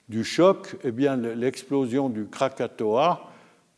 [0.09, 3.31] du choc, eh bien, l'explosion du Krakatoa,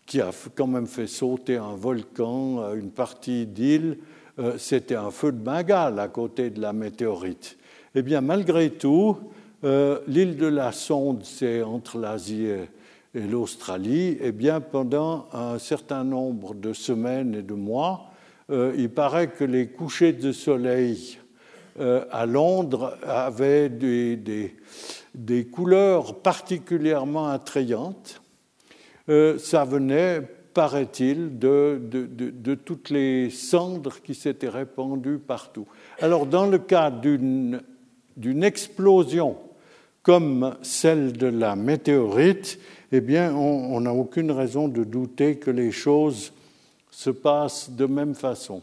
[0.07, 3.99] qui a quand même fait sauter un volcan, une partie d'île,
[4.41, 7.59] euh, c'était un feu de Bengale à côté de la météorite.
[7.95, 9.19] Eh bien, malgré tout,
[9.65, 12.69] euh, l'île de la Sonde, c'est entre l'Asie et,
[13.13, 14.17] l'Australie.
[14.21, 18.13] Eh bien, pendant un certain nombre de semaines et de mois,
[18.51, 21.19] euh, il paraît que les couchers de soleil
[22.11, 24.17] à Londres avait des,
[25.15, 28.21] des, couleurs particulièrement attrayantes.
[29.09, 30.21] ça venait,
[30.55, 35.67] paraît-il, de, toutes les cendres qui s'étaient répandues partout.
[36.01, 37.63] Alors, dans le cas d'une
[38.43, 39.37] explosion
[40.03, 42.59] comme celle de la météorite,
[42.93, 46.33] eh bien, on n'a aucune raison de douter que les choses
[46.91, 48.63] se passent de même façon.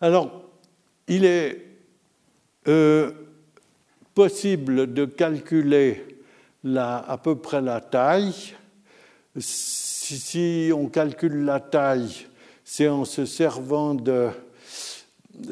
[0.00, 0.42] Alors,
[1.08, 1.62] il est
[2.68, 3.10] euh,
[4.14, 6.04] possible de calculer
[6.76, 8.54] à peu près la taille.
[9.38, 12.26] Si, on calcule la taille,
[12.64, 14.28] c'est en se servant de...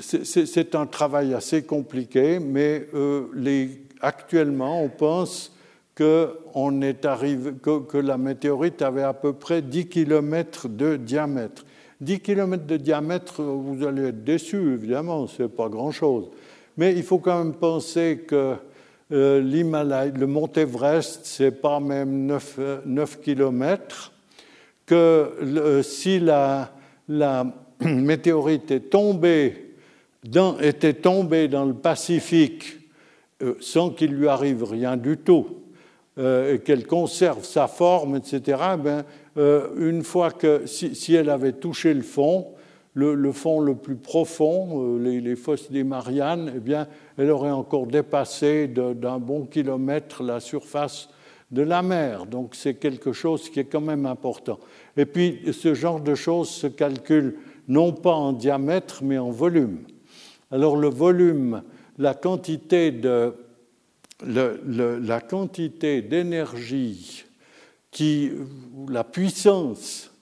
[0.01, 3.27] C'est un travail assez compliqué, mais euh,
[4.01, 5.53] actuellement, on pense
[5.95, 6.39] que,
[7.95, 11.67] la météorite avait à peu près 10 km de diamètre.
[12.01, 16.31] 10 km de diamètre, vous allez être déçus, évidemment, ce n'est pas grand-chose.
[16.77, 18.55] Mais il faut quand même penser que
[19.13, 24.13] euh, l'Himalaya, le mont Everest, c'est pas même 9, 9 km,
[24.87, 26.73] que si la,
[27.81, 28.91] météorite est
[30.61, 32.85] était tombée dans le Pacifique
[33.43, 35.47] euh, sans qu'il lui arrive rien du tout,
[36.19, 39.05] euh, et qu'elle conserve sa forme, etc., ben,
[39.37, 42.47] euh, une fois que, si, elle avait touché le fond,
[42.95, 46.87] le, fond le plus profond, les, fosses des Mariannes, eh bien,
[47.19, 51.09] elle aurait encore dépassé d'un bon kilomètre la surface
[51.51, 52.27] de la mer.
[52.27, 54.59] Donc c'est quelque chose qui est quand même important.
[54.97, 57.37] Et puis ce genre de choses se calcule
[57.69, 59.79] non pas en diamètre, mais en volume.
[60.51, 61.63] Alors le volume
[61.99, 63.35] la quantité de
[64.25, 67.25] la quantité d'énergie
[67.91, 68.31] qui
[68.89, 70.14] la puissance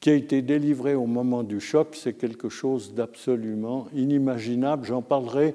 [0.00, 4.86] qui a été délivrée au moment du choc, c'est quelque chose d'absolument inimaginable.
[4.86, 5.54] J'en parlerai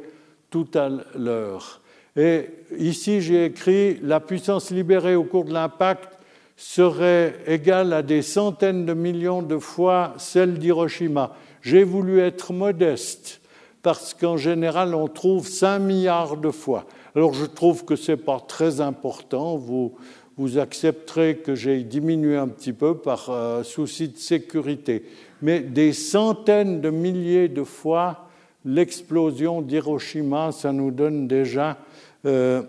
[0.51, 1.81] tout à l'heure.
[2.15, 6.19] Et ici, j'ai écrit la puissance libérée au cours de l'impact
[6.55, 11.35] serait égale à des centaines de millions de fois celle d'Hiroshima.
[11.61, 13.41] J'ai voulu être modeste
[13.81, 16.85] parce qu'en général, on trouve 5 milliards de fois.
[17.15, 19.57] Alors je trouve que ce n'est pas très important.
[19.57, 19.95] Vous,
[20.37, 25.05] vous accepterez que j'ai diminué un petit peu par euh, souci de sécurité.
[25.41, 28.27] Mais des centaines de milliers de fois
[28.65, 31.77] l'explosion d'Hiroshima, ça nous donne déjà
[32.25, 32.63] euh,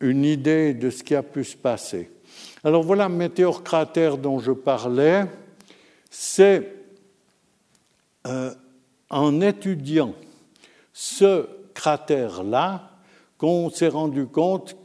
[0.00, 2.10] une idée de ce qui a pu se passer.
[2.62, 5.24] Alors voilà, météore cratère dont je parlais,
[6.10, 6.74] c'est
[8.26, 8.52] euh,
[9.10, 10.14] en étudiant
[10.92, 12.90] ce cratère-là
[13.38, 14.82] qu'on s'est rendu compte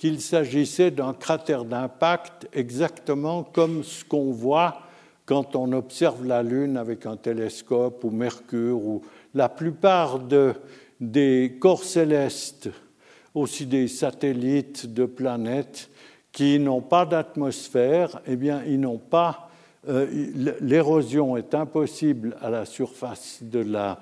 [0.00, 4.80] qu'il s'agissait d'un cratère d'impact exactement comme ce qu'on voit
[5.26, 9.02] quand on observe la Lune avec un télescope ou Mercure ou
[9.34, 10.20] la plupart
[11.00, 12.70] des corps célestes,
[13.34, 15.90] aussi des satellites de planètes
[16.32, 19.50] qui n'ont pas d'atmosphère, eh bien, ils n'ont pas.
[19.86, 20.06] Euh,
[20.62, 24.00] l'érosion est impossible à la surface de la,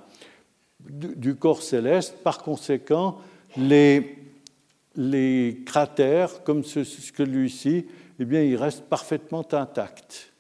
[0.78, 2.22] du corps céleste.
[2.22, 3.18] Par conséquent,
[3.56, 4.27] les,
[4.98, 7.86] les cratères, comme celui-ci,
[8.18, 10.32] eh bien, ils restent parfaitement intacts.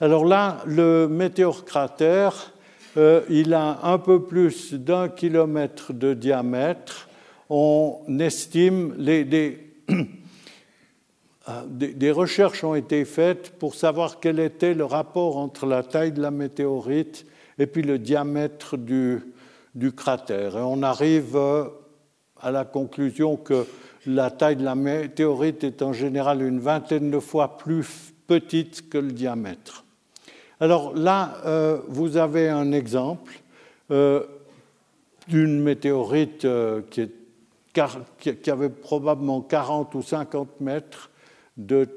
[0.00, 2.52] Alors là, le météore cratère,
[2.96, 7.08] euh, il a un peu plus d'un kilomètre de diamètre.
[7.48, 9.58] On estime les, des,
[11.46, 16.12] ah, des, recherches ont été faites pour savoir quel était le rapport entre la taille
[16.12, 17.26] de la météorite
[17.58, 19.20] et puis le diamètre du,
[19.74, 20.56] du cratère.
[20.56, 21.64] Et on arrive euh,
[22.40, 23.66] à la conclusion que
[24.06, 28.98] la taille de la météorite est en général une vingtaine de fois plus petite que
[28.98, 29.84] le diamètre.
[30.60, 33.40] Alors là, euh, vous avez un exemple
[33.90, 34.24] euh,
[35.28, 36.46] d'une météorite
[36.90, 37.08] qui,
[38.18, 41.10] qui, avait probablement 40 ou 50 mètres
[41.56, 41.88] de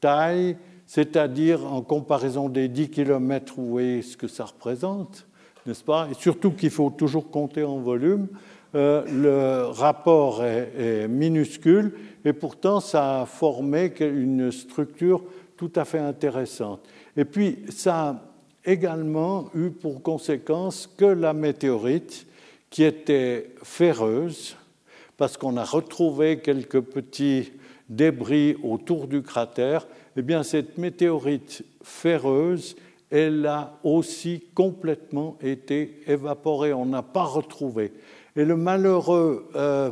[0.00, 5.28] taille, c'est-à-dire en comparaison des 10 km, vous voyez ce que ça représente
[5.68, 6.08] n'est-ce pas?
[6.10, 8.26] Et surtout qu'il faut toujours compter en volume.
[8.74, 11.92] Euh, le rapport est, minuscule
[12.24, 15.22] et pourtant ça a formé une structure
[15.56, 16.80] tout à fait intéressante.
[17.16, 18.22] Et puis ça a
[18.64, 22.26] également eu pour conséquence que la météorite,
[22.68, 24.56] qui était ferreuse,
[25.16, 27.52] parce qu'on a retrouvé quelques petits
[27.88, 32.76] débris autour du cratère, eh bien cette météorite ferreuse
[33.10, 36.72] elle a aussi complètement été évaporée.
[36.72, 37.92] On n'a pas retrouvé.
[38.38, 39.90] Et le malheureux euh,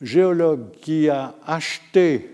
[0.00, 2.30] géologue qui a acheté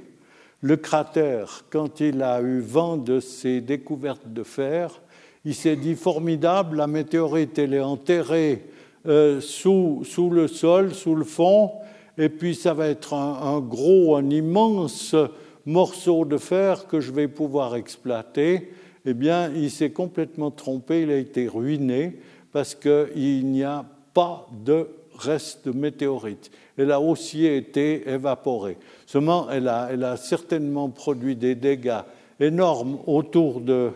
[0.61, 5.03] le cratère quand il a eu vent de ses découvertes de fer,
[5.45, 8.67] il s'est dit formidable, la météorite, elle est enterrée
[9.09, 11.73] euh, sous, sous, le sol, sous le fond,
[12.17, 15.17] et puis ça va être un, gros, un immense
[15.65, 18.71] morceau de fer que je vais pouvoir exploiter.
[19.05, 22.21] Eh bien, il s'est complètement trompé, il a été ruiné
[22.53, 24.87] parce qu'il n'y a pas de
[25.19, 26.51] reste de météorite.
[26.77, 28.79] Elle a aussi été évaporée.
[29.07, 32.03] Seulement, elle a, elle a certainement produit des dégâts
[32.41, 33.91] énormes autour de,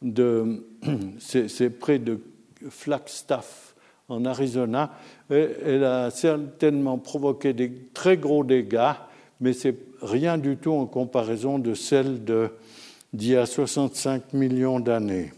[0.00, 0.64] de
[1.18, 2.20] c'est près de
[2.68, 3.74] Flagstaff
[4.08, 4.90] en Arizona.
[5.30, 8.94] Elle a certainement provoqué des très gros dégâts,
[9.40, 15.32] mais c'est rien du tout en comparaison de celle d'il y a 65 millions d'années.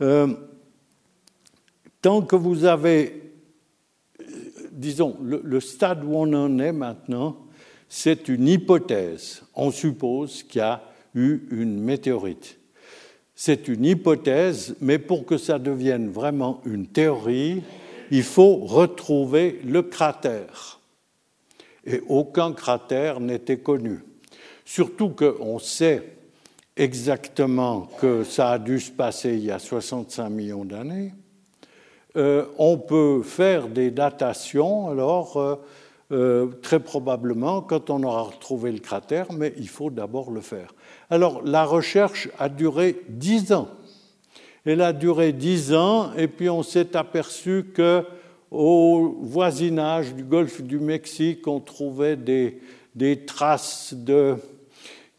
[0.00, 0.28] Euh,
[2.00, 3.19] tant que vous avez,
[4.80, 7.36] disons, le, stade où on en est maintenant,
[7.88, 9.42] c'est une hypothèse.
[9.54, 10.82] On suppose qu'il y a
[11.14, 12.58] eu une météorite.
[13.34, 17.62] C'est une hypothèse, mais pour que ça devienne vraiment une théorie,
[18.10, 20.80] il faut retrouver le cratère.
[21.86, 24.00] Et aucun cratère n'était connu.
[24.64, 26.16] Surtout qu'on sait
[26.76, 31.12] exactement que ça a dû se passer il y a 65 millions d'années.
[32.16, 35.54] Euh, on peut faire des datations, alors euh,
[36.10, 40.74] euh, très probablement quand on aura retrouvé le cratère, mais il faut d'abord le faire.
[41.08, 43.68] Alors la recherche a duré dix ans.
[44.64, 48.04] Elle a duré dix ans et puis on s'est aperçu que
[48.50, 54.34] au voisinage du golfe du Mexique, on trouvait des, traces de,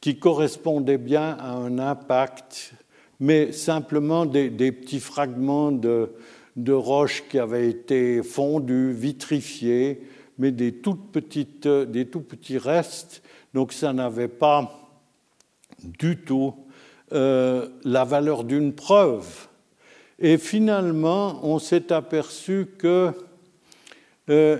[0.02, 2.74] qui correspondaient bien à un impact,
[3.22, 6.10] mais simplement des petits fragments de,
[6.56, 10.02] de roches qui avaient été fondues, vitrifiées,
[10.38, 13.22] mais des, toutes petites, des tout petits restes.
[13.54, 14.78] Donc ça n'avait pas
[15.84, 16.54] du tout
[17.14, 19.48] euh, la valeur d'une preuve.
[20.20, 23.14] Et finalement, on s'est aperçu qu'il
[24.30, 24.60] euh,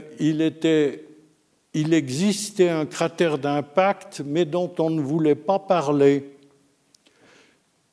[1.74, 6.36] il existait un cratère d'impact, mais dont on ne voulait pas parler.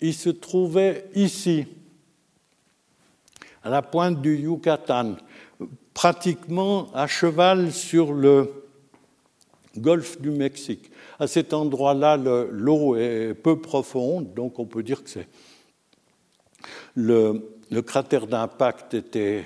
[0.00, 1.66] Il se trouvait ici,
[3.62, 5.16] à la pointe du Yucatan,
[5.94, 8.52] pratiquement à cheval sur le
[9.76, 10.90] golfe du Mexique.
[11.18, 15.28] À cet endroit-là, l'eau est peu profonde, donc on peut dire que c'est
[16.94, 17.42] le,
[17.82, 19.44] cratère d'impact était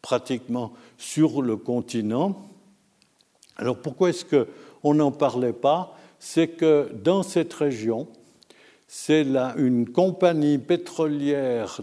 [0.00, 2.48] pratiquement sur le continent.
[3.56, 5.96] Alors pourquoi est-ce qu'on n'en parlait pas?
[6.18, 8.08] C'est que dans cette région,
[8.94, 9.24] c'est
[9.56, 11.80] une compagnie pétrolière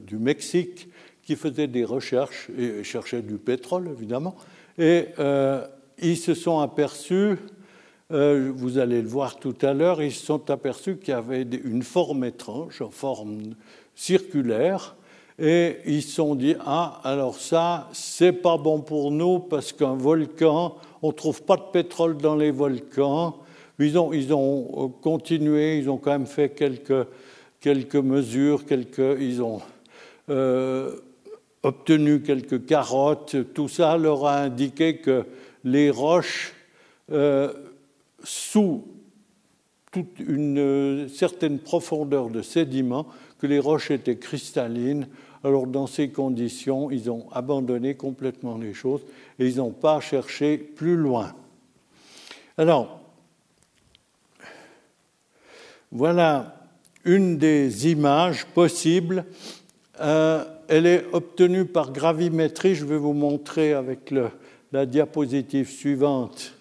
[0.00, 0.88] du Mexique
[1.22, 4.34] qui faisait des recherches et cherchait du pétrole évidemment,
[4.76, 5.64] et euh,
[6.02, 7.36] ils se sont aperçus
[8.10, 11.42] euh, vous allez le voir tout à l'heure, ils se sont aperçus qu'il y avait
[11.42, 13.54] une forme étrange, en forme
[13.94, 14.96] circulaire,
[15.38, 19.94] et ils se sont dit ah alors ça c'est pas bon pour nous parce qu'un
[19.94, 23.36] volcan, on trouve pas de pétrole dans les volcans.
[23.78, 29.60] Ils ont, euh, continué, ils ont quand même fait quelques, mesures, quelques, ils ont
[30.30, 30.96] euh,
[31.62, 33.36] obtenu quelques carottes.
[33.54, 35.24] Tout ça leur a indiqué que
[35.64, 36.54] les roches
[38.22, 38.84] sous
[39.90, 43.06] toute une certaine profondeur de sédiments,
[43.38, 45.08] que les roches étaient cristallines.
[45.44, 49.00] Alors dans ces conditions, ils ont abandonné complètement les choses
[49.38, 51.32] et ils n'ont pas cherché plus loin.
[52.56, 52.97] Alors,
[55.90, 56.54] voilà
[57.04, 59.24] une des images possibles.
[60.00, 62.74] Euh, elle est obtenue par gravimétrie.
[62.74, 64.14] Je vais vous montrer avec
[64.72, 66.54] la diapositive suivante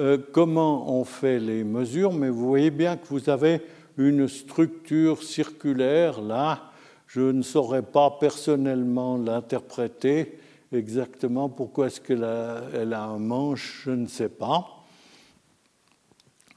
[0.00, 3.60] euh, comment on fait les mesures, mais vous voyez bien que vous avez
[3.96, 6.70] une structure circulaire là.
[7.08, 10.38] Je ne saurais pas personnellement l'interpréter
[10.72, 11.48] exactement.
[11.48, 13.82] Pourquoi est-ce qu'elle a, a un manche?
[13.86, 14.84] Je ne sais pas.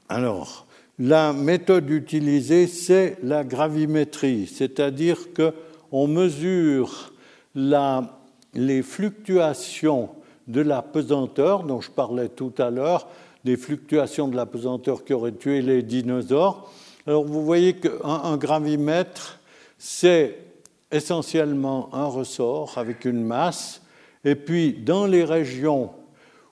[0.08, 0.66] Alors,
[0.98, 7.12] la méthode utilisée, c'est la gravimétrie, c'est-à-dire qu'on mesure
[7.54, 10.10] les fluctuations
[10.48, 13.08] de la pesanteur dont je parlais tout à l'heure
[13.44, 16.70] des fluctuations de la pesanteur qui auraient tué les dinosaures.
[17.06, 19.40] Alors vous voyez qu'un gravimètre,
[19.78, 20.38] c'est
[20.90, 23.82] essentiellement un ressort avec une masse,
[24.24, 25.90] et puis dans les régions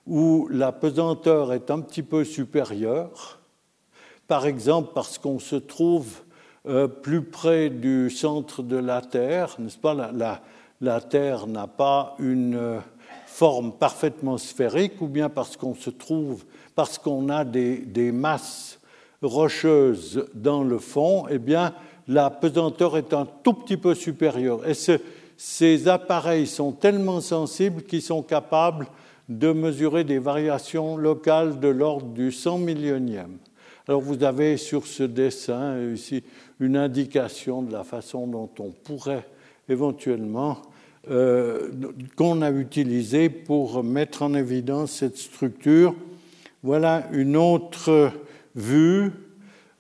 [0.07, 3.40] où la pesanteur est un petit peu supérieure,
[4.31, 6.21] par exemple parce qu'on se trouve
[6.69, 10.13] euh, plus près du centre de la Terre, n'est-ce pas?
[10.81, 12.79] La, Terre n'a pas une euh,
[13.27, 16.45] forme parfaitement sphérique, ou bien parce qu'on se trouve
[16.77, 18.79] parce qu'on a des, masses
[19.21, 21.75] rocheuses dans le fond, eh bien,
[22.07, 24.61] la pesanteur est un tout petit peu supérieure.
[24.65, 24.75] Et
[25.37, 28.87] ces appareils sont tellement sensibles qu'ils sont capables
[29.29, 33.39] de mesurer des variations locales de l'ordre du 100 millionième.
[33.91, 36.23] Alors vous avez sur ce dessin ici
[36.61, 39.27] une indication de la façon dont on pourrait
[39.69, 40.63] éventuellement
[41.11, 41.71] euh,
[42.15, 45.97] qu'on a utilisé pour mettre en évidence cette structure.
[46.63, 48.13] Voilà une autre
[48.55, 49.11] vue.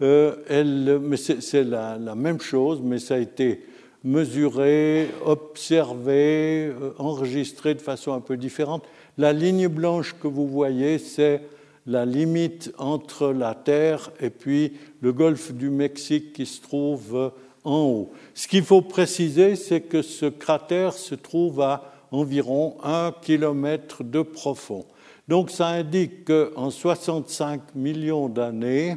[0.03, 3.65] Euh, elle, c'est la, même chose, mais ça a été
[4.03, 8.83] mesuré, observé, euh, enregistré de façon un peu différente.
[9.19, 11.43] La ligne blanche que vous voyez, c'est
[11.87, 17.33] la limite entre la Terre et puis le golfe du Mexique qui se trouve
[17.65, 18.13] en haut.
[18.35, 24.23] Ce qu'il faut préciser, c'est que ce cratère se trouve à environ un kilomètre de
[24.23, 24.87] profond.
[25.29, 28.97] Donc ça indique qu'en 65 millions d'années,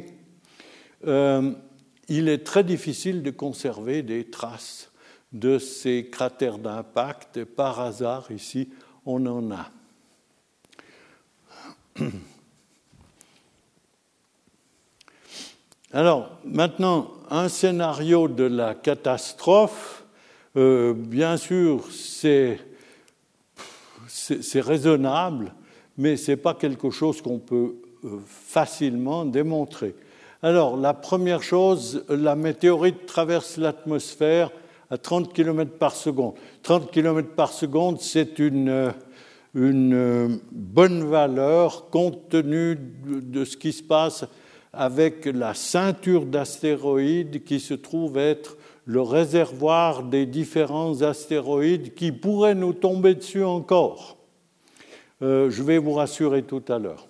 [1.06, 1.52] euh,
[2.08, 4.90] il est très difficile de conserver des traces
[5.32, 7.44] de ces cratères d'impact.
[7.44, 8.68] Par hasard, ici,
[9.06, 9.70] on en a.
[15.96, 20.04] Alors, maintenant, un scénario de la catastrophe,
[20.56, 22.58] euh, bien sûr, c'est
[24.56, 25.54] raisonnable,
[25.96, 29.94] mais ce n'est pas quelque chose qu'on peut euh, facilement démontrer.
[30.42, 34.50] Alors, la première chose, la météorite traverse l'atmosphère
[34.90, 36.34] à 30 km par seconde.
[36.64, 38.92] 30 km par seconde, c'est une,
[39.54, 44.24] une bonne valeur compte tenu de ce qui se passe
[44.76, 48.56] avec la ceinture d'astéroïdes qui se trouve être
[48.86, 54.18] le réservoir des différents astéroïdes qui pourraient nous tomber dessus encore.
[55.22, 57.06] Euh, je vais vous rassurer tout à l'heure.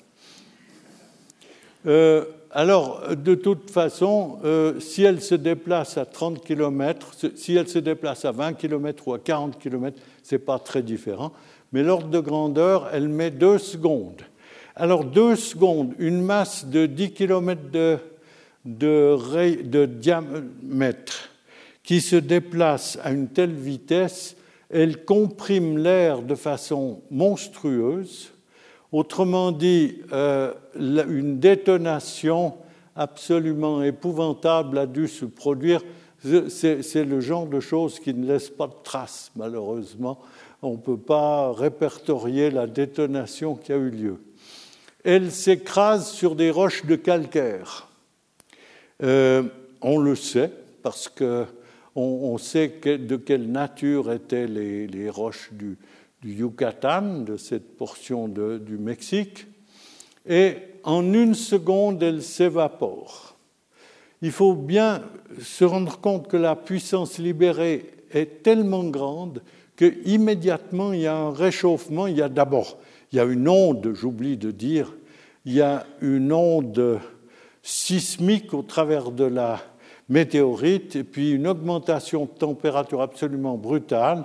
[1.87, 7.69] Euh, alors, de toute façon, euh, si elle se déplace à 30 km, si elle
[7.69, 11.33] se déplace à 20 km ou à 40 km, ce n'est pas très différent.
[11.73, 14.23] Mais l'ordre de grandeur, elle met deux secondes.
[14.77, 17.61] Alors, deux secondes, une masse de 10 km
[18.65, 21.29] de, diamètre
[21.85, 24.37] qui se déplace à une telle vitesse,
[24.71, 28.33] elle comprime l'air de façon monstrueuse.
[28.91, 32.55] Autrement dit, euh, une détonation
[32.97, 35.83] absolument épouvantable a dû se produire.
[36.49, 40.19] C'est le genre de choses qui ne laisse pas de traces, malheureusement.
[40.63, 44.19] On ne peut pas répertorier la détonation qui a eu lieu
[45.05, 47.89] elle s'écrase sur des roches de calcaire.
[49.03, 49.45] Euh,
[49.83, 50.51] on le sait
[50.83, 51.45] parce que
[51.97, 55.79] on, sait de quelle nature étaient les, roches du,
[56.25, 59.47] Yucatan, de cette portion du Mexique,
[60.27, 63.37] et en une seconde, elles s'évaporent.
[64.23, 65.03] Il faut bien
[65.41, 69.43] se rendre compte que la puissance libérée est tellement grande
[69.77, 72.07] qu'immédiatement il y a un réchauffement.
[72.07, 72.79] Il y a d'abord
[73.15, 74.93] il y a une onde, j'oublie de dire,
[75.45, 76.99] il y a une onde
[77.63, 79.61] sismique au travers de la
[80.09, 84.25] météorite et puis une augmentation de température absolument brutale.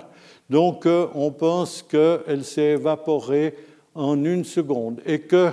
[0.50, 3.54] Donc euh, on pense qu'elle s'est évaporée
[3.94, 5.50] en une seconde et que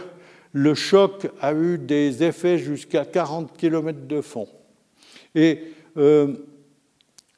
[0.52, 4.48] le choc a eu des effets jusqu'à 40 km de fond.
[5.36, 6.34] Et euh,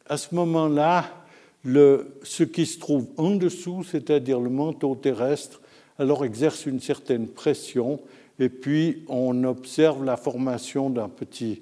[0.08, 1.12] à ce moment-là,
[1.66, 5.60] ce qui se trouve en dessous, c'est-à-dire le manteau terrestre,
[6.00, 8.00] alors exerce une certaine pression
[8.40, 11.62] et puis on observe la formation d'un petit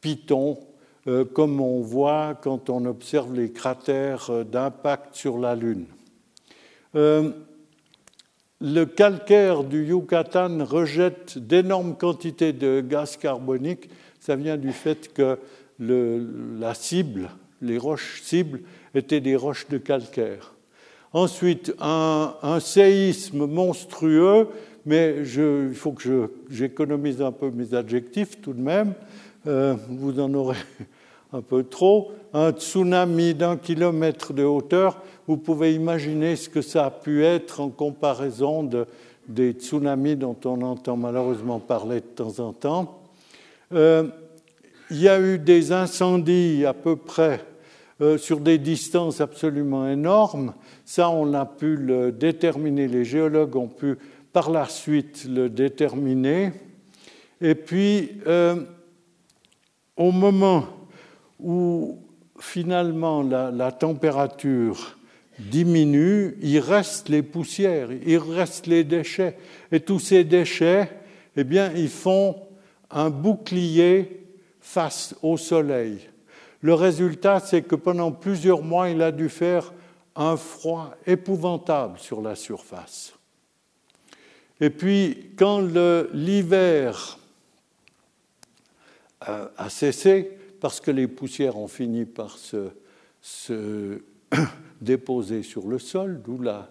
[0.00, 0.58] piton,
[1.06, 5.84] euh, comme on voit quand on observe les cratères euh, d'impact sur la Lune.
[6.96, 7.30] Euh,
[8.60, 13.90] le calcaire du Yucatan rejette d'énormes quantités de gaz carbonique.
[14.18, 15.38] Ça vient du fait que
[15.78, 17.28] la cible,
[17.60, 18.60] les roches cibles,
[18.94, 20.53] étaient des roches de calcaire.
[21.14, 24.48] Ensuite, un, séisme monstrueux,
[24.84, 28.94] mais il faut que j'économise un peu mes adjectifs tout de même.
[29.46, 30.56] Euh, vous en aurez
[31.32, 32.10] un peu trop.
[32.32, 37.60] Un tsunami d'un kilomètre de hauteur, vous pouvez imaginer ce que ça a pu être
[37.60, 38.68] en comparaison
[39.28, 43.02] des tsunamis dont on entend malheureusement parler de temps en temps.
[43.72, 44.08] Euh,
[44.90, 47.40] il y a eu des incendies à peu près
[48.00, 50.54] euh, sur des distances absolument énormes.
[50.84, 53.96] Ça, on a pu le déterminer, les géologues ont pu
[54.32, 56.50] par la suite le déterminer.
[57.40, 58.64] Et puis, euh,
[59.96, 60.66] au moment
[61.38, 62.00] où
[62.40, 64.98] finalement la, la, température
[65.38, 69.36] diminue, il reste les poussières, il reste les déchets.
[69.70, 70.90] Et tous ces déchets,
[71.36, 72.36] eh bien, ils font
[72.90, 74.26] un bouclier
[74.60, 76.08] face au soleil.
[76.64, 79.74] Le résultat, c'est que pendant plusieurs mois, il a dû faire
[80.16, 83.12] un froid épouvantable sur la surface.
[84.62, 85.60] Et puis, quand
[86.14, 87.18] l'hiver
[89.20, 94.00] a cessé, parce que les poussières ont fini par se,
[94.80, 96.70] déposer sur le sol, d'où la,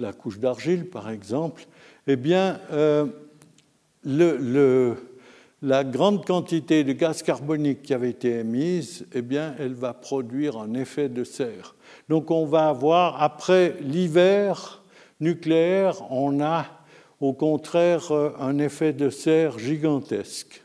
[0.00, 1.68] la, couche d'argile, par exemple,
[2.08, 3.06] eh bien, euh,
[4.02, 4.96] le,
[5.62, 10.56] la grande quantité de gaz carbonique qui avait été émise, eh bien, elle va produire
[10.56, 11.74] un effet de serre.
[12.08, 14.82] Donc, on va avoir, après l'hiver
[15.20, 16.66] nucléaire, on a
[17.20, 20.62] au contraire euh, un effet de serre gigantesque.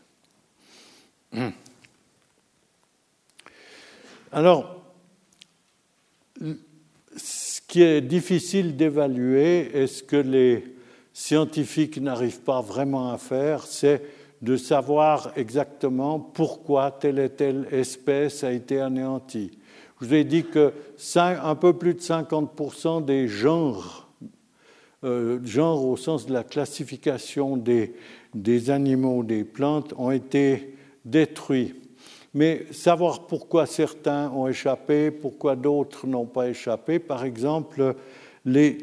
[4.31, 4.81] Alors,
[7.17, 10.63] ce qui est difficile d'évaluer et ce que les
[11.13, 14.01] scientifiques n'arrivent pas vraiment à faire, c'est
[14.41, 19.51] de savoir exactement pourquoi telle et telle espèce a été anéantie.
[20.01, 20.73] Je vous ai dit que
[21.15, 24.09] un peu plus de 50% des genres,
[25.03, 27.93] euh, genres au sens de la classification des,
[28.33, 30.75] des animaux, des plantes, ont été
[31.05, 31.75] détruits.
[32.33, 37.95] Mais savoir pourquoi certains ont échappé, pourquoi d'autres n'ont pas échappé, par exemple,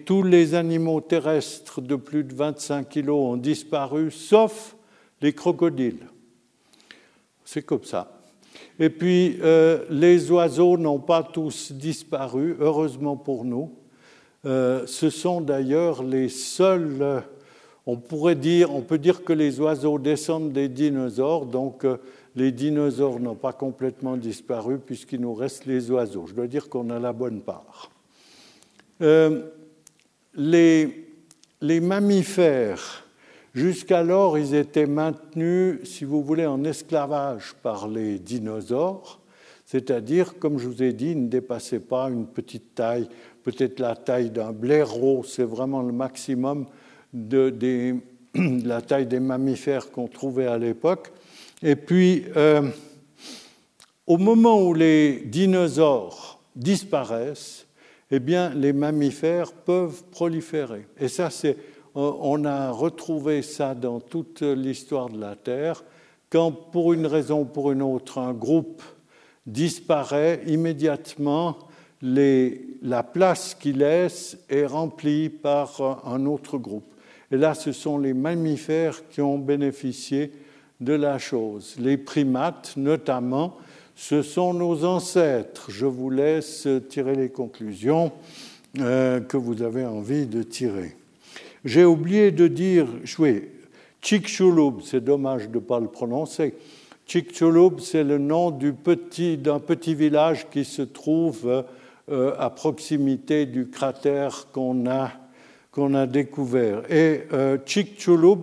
[0.06, 4.74] tous les animaux terrestres de plus de 25 kg ont disparu, sauf
[5.22, 6.06] les crocodiles.
[7.44, 8.20] C'est comme ça.
[8.78, 13.72] Et puis, euh, les oiseaux n'ont pas tous disparu, heureusement pour nous.
[14.44, 17.22] Euh, ce sont d'ailleurs les seuls,
[17.86, 21.98] on pourrait dire, on peut dire que les oiseaux descendent des dinosaures, donc euh,
[22.34, 26.26] les dinosaures n'ont pas complètement disparu puisqu'il nous reste les oiseaux.
[26.26, 27.90] Je dois dire qu'on a la bonne part.
[29.00, 29.42] Euh,
[30.34, 31.06] les,
[31.60, 33.01] mammifères,
[33.54, 39.20] jusqu'alors, ils étaient maintenus, si vous voulez, en esclavage par les dinosaures,
[39.64, 43.08] c'est-à-dire, comme je vous ai dit, ils ne dépassaient pas une petite taille,
[43.42, 46.66] peut-être la taille d'un blaireau, c'est vraiment le maximum
[47.12, 47.96] de,
[48.64, 51.12] la taille des mammifères qu'on trouvait à l'époque.
[51.62, 52.68] Et puis, euh,
[54.06, 57.66] au moment où les dinosaures disparaissent,
[58.10, 60.86] eh bien, les mammifères peuvent proliférer.
[60.98, 61.56] Et ça, c'est,
[61.94, 65.84] on a retrouvé ça dans toute l'histoire de la Terre.
[66.30, 68.82] Quand, pour une raison ou pour une autre, un groupe
[69.46, 71.58] disparaît, immédiatement,
[72.02, 76.84] la place qu'il laisse est remplie par un autre groupe.
[77.30, 80.32] Et là, ce sont les mammifères qui ont bénéficié
[80.80, 81.76] de la chose.
[81.78, 83.56] Les primates, notamment,
[83.94, 85.70] ce sont nos ancêtres.
[85.70, 88.12] Je vous laisse tirer les conclusions
[88.80, 90.96] euh, que vous avez envie de tirer.
[91.64, 92.86] J'ai oublié de dire,
[93.18, 93.44] oui,
[94.00, 96.54] Chicxulub, c'est dommage de ne pas le prononcer.
[97.06, 101.64] Chicxulub, c'est le nom d'un petit, petit, village qui se trouve
[102.10, 105.12] euh, à proximité du cratère qu'on a
[105.72, 106.82] qu'on a découvert.
[106.92, 107.56] Et euh,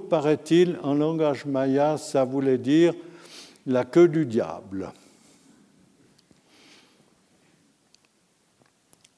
[0.09, 2.93] paraît-il, en langage maya, ça voulait dire
[3.67, 4.91] la queue du diable.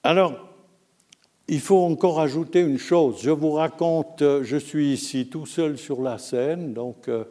[0.04, 0.51] Alors,
[1.52, 3.20] il faut encore ajouter une chose.
[3.22, 7.26] Je vous raconte, je suis ici tout seul sur la scène, donc euh,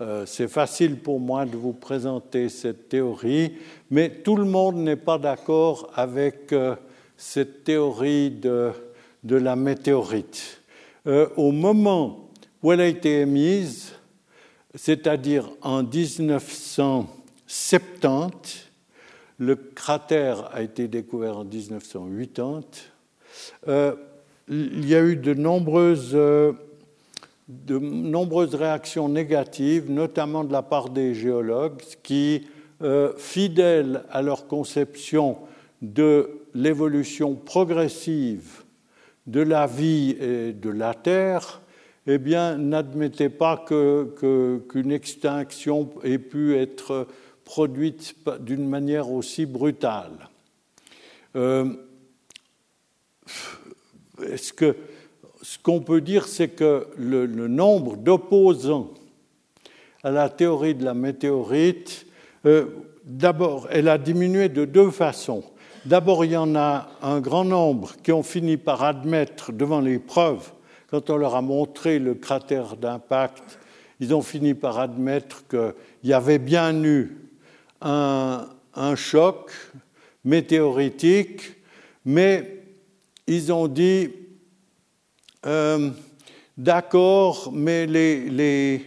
[0.00, 3.52] euh, c'est facile pour moi de vous présenter cette théorie,
[3.92, 6.52] mais tout le monde n'est pas d'accord avec
[7.16, 8.72] cette théorie de
[9.24, 10.60] de la météorite.
[11.06, 12.30] Euh, au moment
[12.62, 13.92] où elle a été émise,
[14.74, 18.70] c'est-à-dire en 1970,
[19.38, 22.60] le cratère a été découvert en 1980,
[23.68, 23.94] euh,
[24.48, 26.52] il y a eu de nombreuses, euh,
[27.48, 32.46] de nombreuses réactions négatives, notamment de la part des géologues, qui,
[33.16, 35.38] fidèles à leur conception
[35.82, 38.62] de l'évolution progressive
[39.26, 41.60] de la vie et de la terre,
[42.06, 47.06] eh bien, n'admettez pas qu'une extinction ait pu être
[47.44, 50.28] produite d'une manière aussi brutale.
[51.36, 51.74] Euh,
[54.36, 54.76] ce que
[55.42, 58.90] ce qu'on peut dire, c'est que le, nombre d'opposants
[60.02, 62.06] à la théorie de la météorite,
[62.46, 62.66] euh,
[63.04, 65.44] d'abord, elle a diminué de deux façons.
[65.84, 69.98] D'abord, il y en a un grand nombre qui ont fini par admettre devant les
[69.98, 70.52] preuves,
[70.90, 73.58] quand on leur a montré le cratère d'impact,
[74.00, 75.74] ils ont fini par admettre qu'il
[76.04, 77.16] y avait bien eu
[77.80, 78.46] un,
[78.96, 79.50] choc
[80.24, 81.42] météoritique,
[82.04, 82.57] mais
[83.28, 84.10] ils ont dit
[85.46, 85.90] euh,
[86.56, 88.82] d'accord, mais les,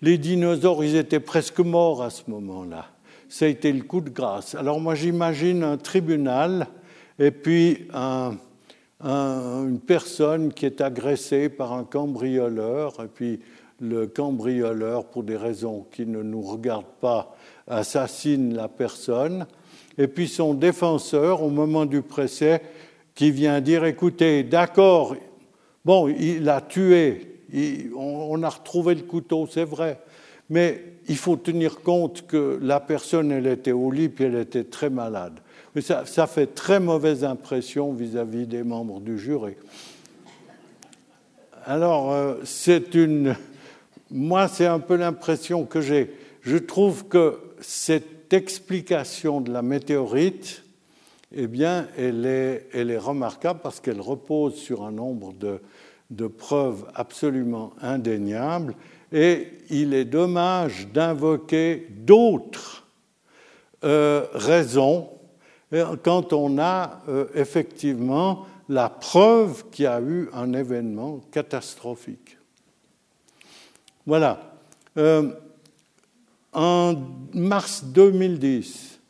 [0.00, 2.86] dinosaures, ils étaient presque morts à ce moment-là
[3.28, 4.54] ça a été le coup de grâce.
[4.54, 6.68] Alors moi j'imagine un tribunal
[7.18, 7.88] et puis
[9.00, 13.40] une personne qui est agressée par un cambrioleur, et puis
[13.80, 17.36] le cambrioleur, pour des raisons qui ne nous regardent pas,
[17.66, 19.46] assassine la personne,
[19.98, 22.62] et puis son défenseur, au moment du procès,
[23.14, 25.16] qui vient dire, écoutez, d'accord,
[25.84, 27.40] bon, il a tué,
[27.96, 29.98] on, a retrouvé le couteau, c'est vrai,
[30.50, 34.64] mais il faut tenir compte que la personne, elle était au lit, puis elle était
[34.64, 35.40] très malade.
[35.74, 39.54] Mais ça, fait très mauvaise impression vis-à-vis des membres du jury.
[41.64, 43.34] Alors, euh, c'est une...
[44.10, 46.14] Moi, c'est un peu l'impression que j'ai.
[46.42, 47.38] Je trouve que
[48.26, 50.64] cette explication de la météorite,
[51.32, 55.60] eh bien, elle est, remarquable parce qu'elle repose sur un nombre de,
[56.10, 58.74] de preuves absolument indéniables
[59.12, 62.88] et il est dommage d'invoquer d'autres
[63.84, 65.08] euh, raisons
[65.72, 72.38] euh, quand on a euh, effectivement la preuve qu'il y a eu un événement catastrophique.
[74.04, 74.52] Voilà.
[76.56, 76.96] En
[77.34, 79.00] mars 2010,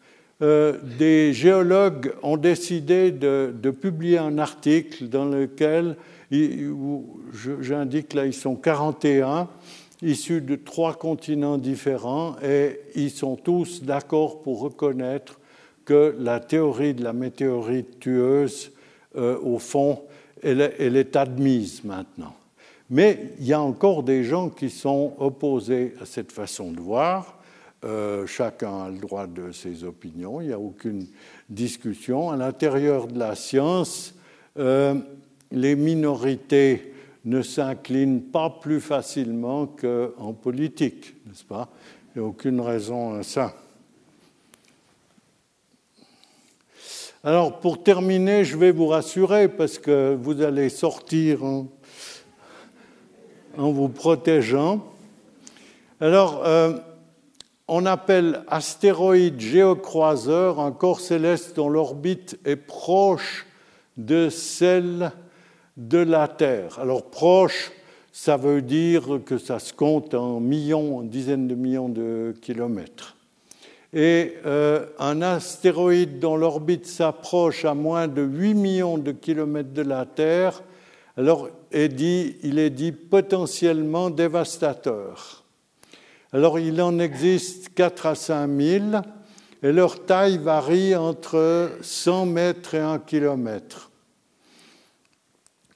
[0.41, 5.97] des géologues ont décidé de, de, publier un article dans lequel
[6.31, 9.49] j'indique là, ils sont 41
[10.03, 15.39] issus de trois continents différents et ils sont tous d'accord pour reconnaître
[15.85, 18.73] que la théorie de la météorite tueuse,
[19.17, 20.03] euh, au fond,
[20.43, 22.35] elle, est admise maintenant.
[22.91, 27.36] Mais il y a encore des gens qui sont opposés à cette façon de voir.
[27.87, 31.07] Euh, chacun a le droit de ses opinions, il n'y a aucune
[31.49, 32.31] discussion.
[32.31, 34.13] À l'intérieur de la science,
[34.59, 34.97] euh,
[35.53, 36.93] les minorités
[37.25, 41.69] ne s'incline pas plus facilement qu'en politique, n'est-ce pas?
[42.15, 43.55] Il n'y a aucune raison à ça.
[47.23, 51.69] Alors, pour terminer, je vais vous rassurer parce que vous allez sortir en,
[53.57, 54.85] vous protégeant.
[56.01, 56.79] Alors, euh,
[57.69, 63.47] on appelle astéroïde géocroiseur un corps céleste dont l'orbite est proche
[63.97, 65.13] de celle
[65.77, 66.79] de la Terre.
[66.79, 67.73] Alors proche,
[68.13, 73.17] ça veut dire que ça se compte en millions, en dizaines de millions de kilomètres.
[73.93, 79.83] Et euh, un astéroïde dont l'orbite s'approche à moins de 8 millions de kilomètres de
[79.83, 80.63] la Terre,
[81.17, 85.46] alors est dit, il est dit potentiellement dévastateur.
[86.37, 88.85] Alors il en existe 4 à 5 000
[89.63, 93.91] et leur taille varie entre 100 mètres et 1 kilomètre.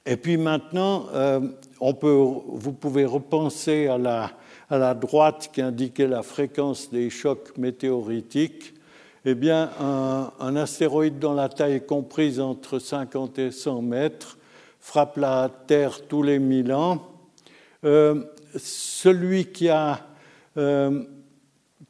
[0.05, 1.39] Et puis maintenant, euh,
[1.79, 4.33] vous pouvez repenser à la,
[4.69, 8.75] à la, droite qui indiquait la fréquence des chocs météoritiques.
[9.25, 14.37] Eh bien, un, astéroïde dont la taille est comprise entre 50 et 100 mètres
[14.79, 17.01] frappe la Terre tous les 1000 ans.
[17.83, 20.05] Euh, celui qui a,
[20.57, 21.03] euh,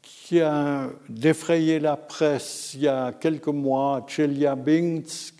[0.01, 5.35] qui a défrayé la presse il y a quelques mois, Chelyabinsk,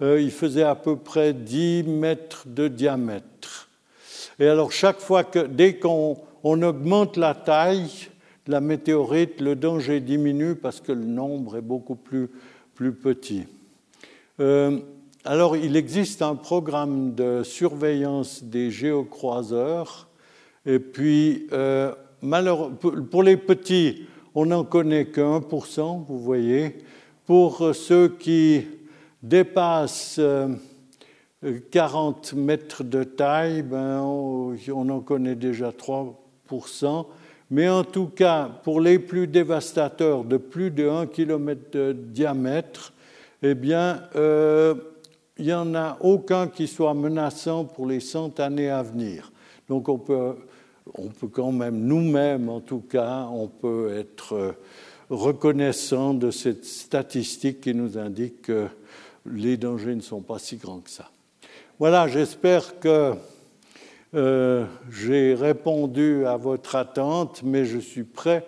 [0.00, 3.68] euh, il faisait à peu près 10 mètres de diamètre.
[4.38, 8.08] Et alors chaque fois que, dès qu'on augmente la taille
[8.46, 12.30] de la météorite, le danger diminue parce que le nombre est beaucoup plus,
[12.74, 13.44] plus petit.
[14.40, 14.80] Euh,
[15.24, 20.08] alors il existe un programme de surveillance des géocroiseurs,
[20.66, 21.92] et puis euh,
[23.10, 26.78] pour les petits, on n'en connaît que 1%, vous voyez.
[27.26, 28.64] Pour ceux qui
[29.22, 30.20] dépasse
[31.70, 37.06] 40 euh, mètres de taille, ben, on en connaît déjà 3%.
[37.50, 42.92] Mais en tout cas, pour les plus dévastateurs de plus de 1 km de diamètre,
[43.42, 44.74] eh bien, euh,
[45.38, 49.32] il n'y en a aucun qui soit menaçant pour les 100 années à venir.
[49.68, 50.36] Donc on peut,
[50.94, 54.54] on peut quand même, nous-mêmes en tout cas, on peut être
[55.10, 58.68] reconnaissant de cette statistique qui nous indique que
[59.26, 61.10] les dangers ne sont pas si grands que ça.
[61.78, 63.14] Voilà, j'espère que
[64.14, 68.44] euh, j'ai répondu à votre attente, mais je suis prêt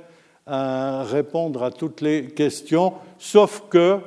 [0.46, 3.98] à répondre à toutes les questions, sauf que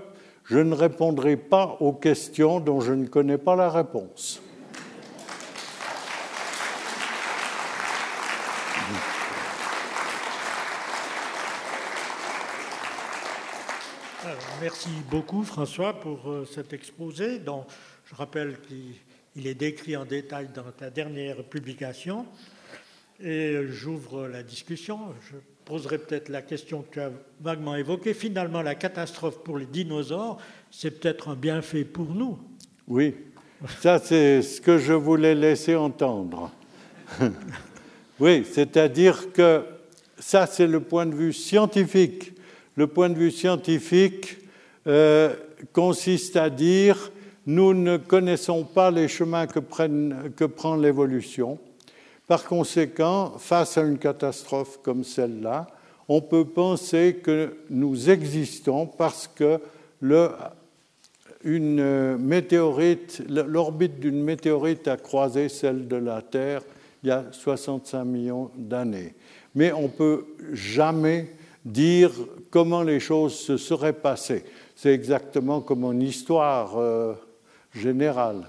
[0.43, 4.41] je ne répondrai pas aux questions dont je ne connais pas la réponse.
[14.67, 17.63] Merci beaucoup François pour euh, cet exposé dont
[18.03, 22.25] je rappelle qu'il est décrit en détail dans ta dernière publication.
[23.23, 24.99] Et j'ouvre la discussion.
[25.31, 28.13] Je poserai peut-être la question que tu as vaguement évoquée.
[28.13, 30.37] Finalement, la catastrophe pour les dinosaures,
[30.69, 32.37] c'est peut-être un bienfait pour nous.
[32.89, 33.15] Oui,
[33.79, 36.51] ça c'est ce que je voulais laisser entendre.
[38.19, 39.63] oui, c'est-à-dire que
[40.19, 42.33] ça c'est le point de vue scientifique.
[42.75, 44.39] Le point de vue scientifique
[44.87, 45.35] euh,
[45.73, 47.11] consiste à dire
[47.45, 51.57] nous ne connaissons pas les chemins que, prend l'évolution.
[52.27, 55.67] Par conséquent, face à une catastrophe comme celle-là,
[56.09, 59.59] on peut penser que nous existons parce que
[60.01, 60.49] l'orbite
[63.99, 66.63] d'une météorite a croisé celle de la Terre
[67.03, 69.13] il y a 65 millions d'années.
[69.55, 71.31] Mais on ne peut jamais
[71.63, 72.11] dire
[72.49, 74.43] comment les choses se seraient passées.
[74.77, 77.15] C'est exactement comme en histoire euh,
[77.73, 78.47] générale.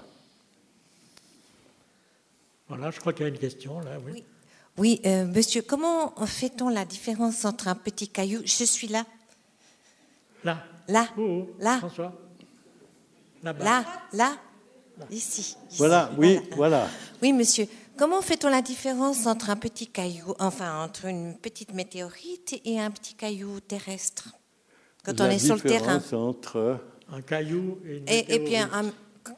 [2.67, 3.97] Voilà, je crois qu'il y a une question là.
[4.05, 4.23] Oui,
[4.77, 5.01] oui.
[5.07, 8.41] Euh, monsieur, comment fait-on la différence entre un petit caillou?
[8.45, 9.07] Je suis là.
[10.43, 10.63] Là.
[10.87, 11.07] Là.
[11.57, 11.77] là.
[11.79, 12.13] François?
[13.41, 14.37] Là, là, là,
[15.09, 15.57] ici.
[15.77, 16.87] Voilà, oui, voilà.
[17.23, 17.67] Oui, monsieur.
[17.97, 22.91] Comment fait-on la différence entre un petit caillou, enfin entre une petite météorite et un
[22.91, 24.29] petit caillou terrestre?
[25.17, 26.77] Quand on est sur le terrain entre
[27.11, 28.29] un caillou et une météorite.
[28.29, 28.69] Et, bien,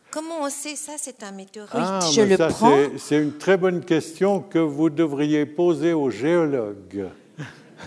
[0.10, 1.72] comment on sait ça C'est un météorite?
[1.74, 2.78] Ah, Je le ça, prends.
[2.98, 7.08] C'est une très bonne question que vous devriez poser aux géologues.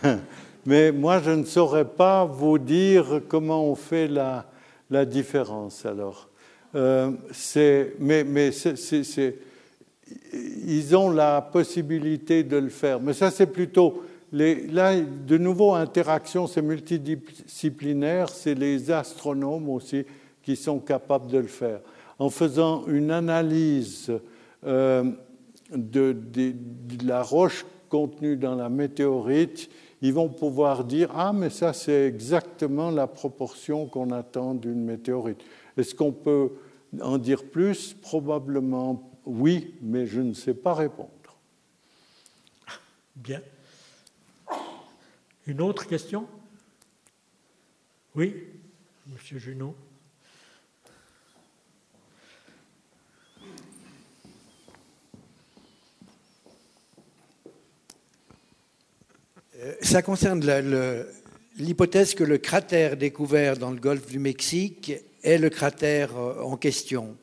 [0.66, 4.47] mais moi, je ne saurais pas vous dire comment on fait la,
[4.91, 5.85] la différence.
[5.85, 6.28] Alors,
[6.74, 7.11] euh,
[8.01, 8.51] mais, mais
[10.66, 13.01] ils ont la possibilité de le faire.
[13.01, 14.03] Mais ça, c'est plutôt
[14.35, 20.05] là, de nouveau, interaction, c'est multidisciplinaire, c'est les astronomes aussi
[20.43, 21.80] qui sont capables de le faire.
[22.18, 24.12] En faisant une analyse
[24.66, 25.05] euh,
[25.74, 26.16] de,
[27.05, 29.70] la roche contenue dans la météorite,
[30.03, 35.43] ils vont pouvoir dire Ah, mais ça, c'est exactement la proportion qu'on attend d'une météorite.
[35.76, 36.53] Est-ce qu'on peut
[37.01, 37.95] en dire plus?
[37.95, 41.09] Probablement oui, mais je ne sais pas répondre.
[43.16, 43.41] Bien.
[45.47, 46.26] Une autre question?
[48.14, 48.34] Oui,
[49.07, 49.76] Monsieur Junot.
[59.59, 60.42] Euh, ça concerne
[61.59, 66.57] l'hypothèse que le cratère découvert dans le golfe du Mexique est le cratère euh, en
[66.57, 67.18] question.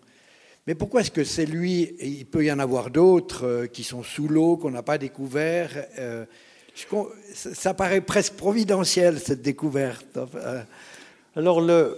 [0.67, 4.03] Mais pourquoi est-ce que c'est lui Il peut y en avoir d'autres euh, qui sont
[4.03, 5.71] sous l'eau, qu'on n'a pas découvert
[7.33, 10.19] ça paraît presque providentiel, cette découverte.
[11.35, 11.97] Alors, le,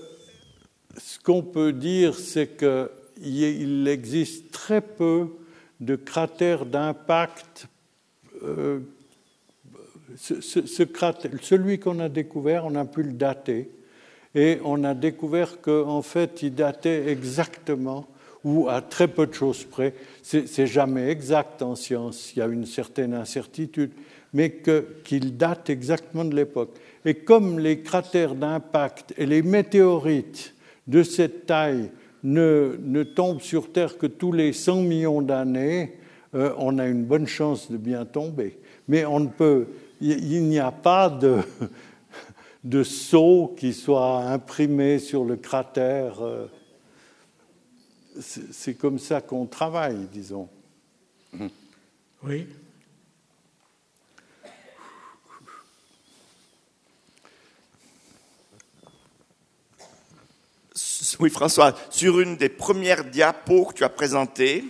[0.98, 5.28] ce qu'on peut dire, c'est qu'il existe très peu
[5.80, 7.68] de cratères d'impact.
[8.44, 8.80] Euh,
[10.16, 13.70] celui qu'on a découvert, on a pu le dater.
[14.36, 18.08] Et on a découvert qu'en fait, il datait exactement,
[18.44, 19.94] ou à très peu de choses près.
[20.24, 23.92] C'est jamais exact en science, il y a une certaine incertitude
[24.34, 24.62] mais
[25.04, 26.76] qu'il date exactement de l'époque.
[27.06, 30.54] Et comme les cratères d'impact et les météorites
[30.88, 31.92] de cette taille
[32.24, 35.98] ne, tombent sur Terre que tous les 100 millions d'années,
[36.34, 38.58] euh, on a une bonne chance de bien tomber.
[38.88, 39.68] Mais on ne peut,
[40.02, 41.40] il n'y a pas de,
[42.64, 46.22] de saut qui soit imprimé sur le cratère.
[46.22, 46.48] Euh.
[48.20, 50.48] C'est comme ça qu'on travaille, disons.
[52.24, 52.46] Oui.
[61.20, 64.64] Oui, François, sur une des premières diapos que tu as présentées,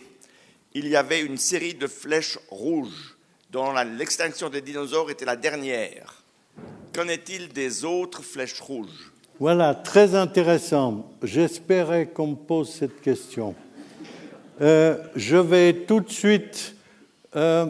[0.73, 3.15] il y avait une série de flèches rouges
[3.51, 6.23] dont l'extinction des dinosaures était la dernière.
[6.93, 9.11] Qu'en est-il des autres flèches rouges?
[9.39, 11.11] Voilà, très intéressant.
[11.21, 13.55] J'espérais qu'on me pose cette question.
[14.61, 16.75] Euh, je vais tout de suite
[17.35, 17.67] euh,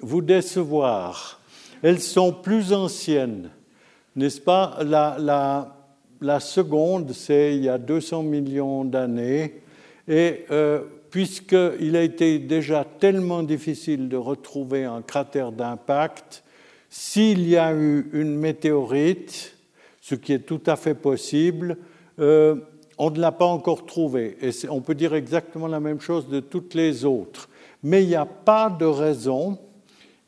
[0.00, 1.40] vous décevoir.
[1.82, 3.50] Elles sont plus anciennes,
[4.14, 4.78] n'est-ce pas?
[6.20, 9.62] La seconde, c'est il y a 200 millions d'années.
[10.08, 16.44] Et euh, puisqu'il a été déjà tellement difficile de retrouver un cratère d'impact,
[16.88, 19.56] s'il y a eu une météorite,
[20.00, 21.76] ce qui est tout à fait possible,
[22.18, 22.56] euh,
[22.98, 24.38] on ne l'a pas encore trouvé.
[24.40, 27.48] Et on peut dire exactement la même chose de toutes les autres.
[27.82, 29.58] Mais il n'y a pas de raison,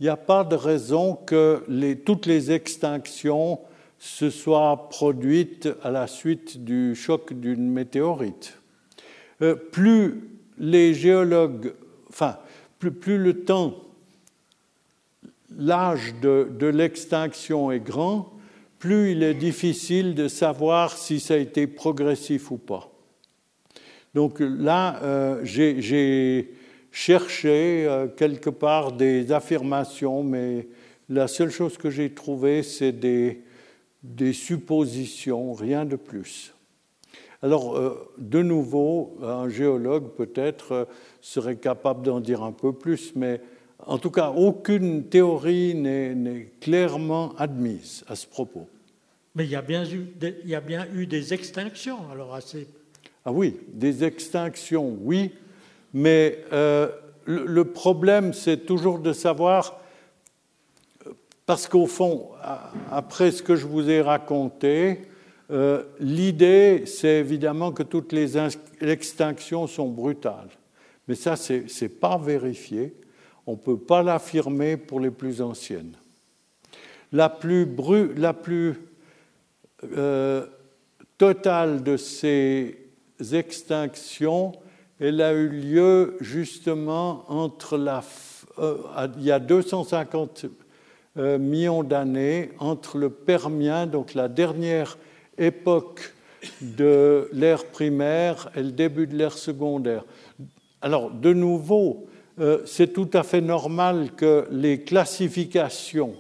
[0.01, 1.64] il n'y a pas de raison que
[2.05, 3.61] toutes les extinctions
[3.99, 8.59] se soit produite à la suite du choc d'une météorite.
[9.42, 10.20] Euh, plus
[10.59, 11.72] les géologues,
[12.09, 12.38] enfin,
[12.78, 13.74] plus, le temps
[15.57, 18.32] l'âge de, l'extinction est grand,
[18.78, 22.92] plus il est difficile de savoir si ça a été progressif ou pas.
[24.14, 26.55] Donc là, euh, j'ai
[26.92, 30.68] cherché euh, quelque part des affirmations, mais
[31.09, 33.42] la seule chose que j'ai trouvée, c'est des,
[34.09, 36.54] des, suppositions, rien de plus.
[37.42, 40.88] Alors, euh, de nouveau, un géologue peut-être
[41.20, 43.40] serait capable d'en dire un peu plus, mais
[43.86, 48.66] en tout cas, aucune théorie n'est clairement admise à ce propos.
[49.34, 52.34] Mais il y a bien eu des, il y a bien eu des extinctions, alors
[52.34, 52.66] assez.
[53.24, 55.32] Ah oui, des extinctions, oui,
[55.94, 56.88] mais euh,
[57.24, 59.80] le, problème, c'est toujours de savoir,
[61.49, 62.28] parce qu'au fond,
[62.92, 65.01] après ce que je vous ai raconté,
[65.51, 68.34] euh, l'idée, c'est évidemment que toutes les
[68.82, 70.51] extinctions sont brutales.
[71.09, 72.94] Mais ça, ce n'est pas vérifié.
[73.46, 75.96] On ne peut pas l'affirmer pour les plus anciennes.
[77.12, 77.66] La plus,
[78.14, 78.74] la plus
[79.96, 80.46] euh,
[81.16, 82.76] totale de ces
[83.32, 84.53] extinctions,
[85.01, 88.05] elle a eu lieu justement entre la,
[88.59, 88.76] euh,
[89.16, 90.44] il y a 250
[91.18, 94.98] euh, millions d'années entre le Permien, donc la dernière
[95.36, 96.14] époque
[96.60, 100.04] de l'ère primaire, et le début de l'ère secondaire.
[100.80, 102.06] Alors, de nouveau,
[102.38, 106.14] euh, c'est tout à fait normal que les classifications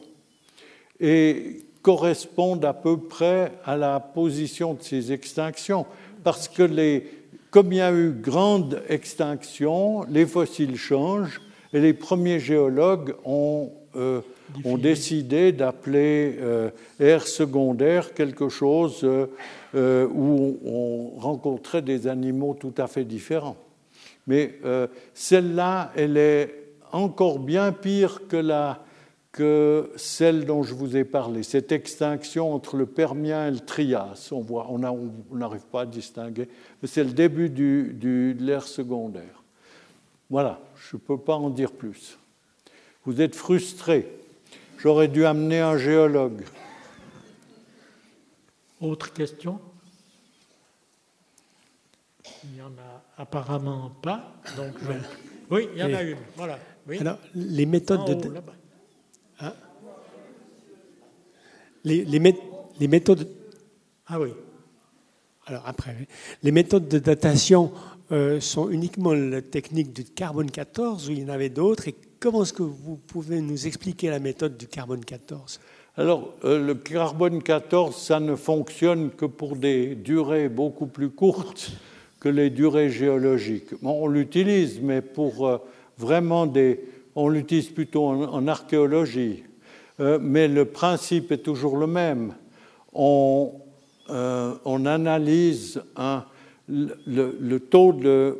[1.82, 5.86] correspondent à peu près à la position de ces extinctions,
[6.24, 7.02] parce que
[7.50, 11.40] comme il y a eu grande extinction, les fossiles changent
[11.72, 14.20] et les premiers géologues ont, euh,
[14.78, 16.70] décidé d'appeler euh,
[17.00, 19.06] ère secondaire quelque chose
[19.74, 23.56] où on rencontrait des animaux tout à fait différents.
[24.28, 26.54] Mais euh, celle-là, elle est
[26.92, 28.84] encore bien pire que, la,
[29.32, 34.28] que celle dont je vous ai parlé, cette extinction entre le Permien et le Trias.
[34.30, 36.46] On voit, on n'arrive pas à distinguer,
[36.80, 39.42] mais c'est le début du, du, de l'ère secondaire.
[40.28, 42.18] Voilà, je ne peux pas en dire plus.
[43.06, 44.12] Vous êtes frustré.
[44.78, 46.44] J'aurais dû amener un géologue.
[48.80, 49.60] Autre question?
[52.44, 54.32] Il y en a Apparemment pas.
[54.56, 54.74] Donc
[55.50, 56.18] Oui, il y en a une.
[56.36, 56.58] Voilà.
[57.00, 58.30] Alors, les méthodes de.
[59.40, 59.52] Hein?
[61.84, 62.34] Les, les,
[62.78, 63.28] les, méthodes.
[64.06, 64.30] Ah oui.
[65.46, 66.06] Alors après,
[66.42, 67.72] les méthodes de datation
[68.12, 71.94] euh, sont uniquement la technique du carbone 14 ou il y en avait d'autres Et
[72.20, 75.60] comment est-ce que vous pouvez nous expliquer la méthode du carbone 14
[75.98, 81.72] alors, euh, le carbone 14, ça ne fonctionne que pour des durées beaucoup plus courtes
[82.20, 83.70] que les durées géologiques.
[83.82, 85.58] on l'utilise, mais pour euh,
[85.98, 86.78] vraiment des.
[87.16, 89.42] On l'utilise plutôt en, archéologie.
[89.98, 92.34] Euh, mais le principe est toujours le même.
[92.92, 93.54] On,
[94.08, 95.82] on analyse
[96.68, 98.38] le, taux de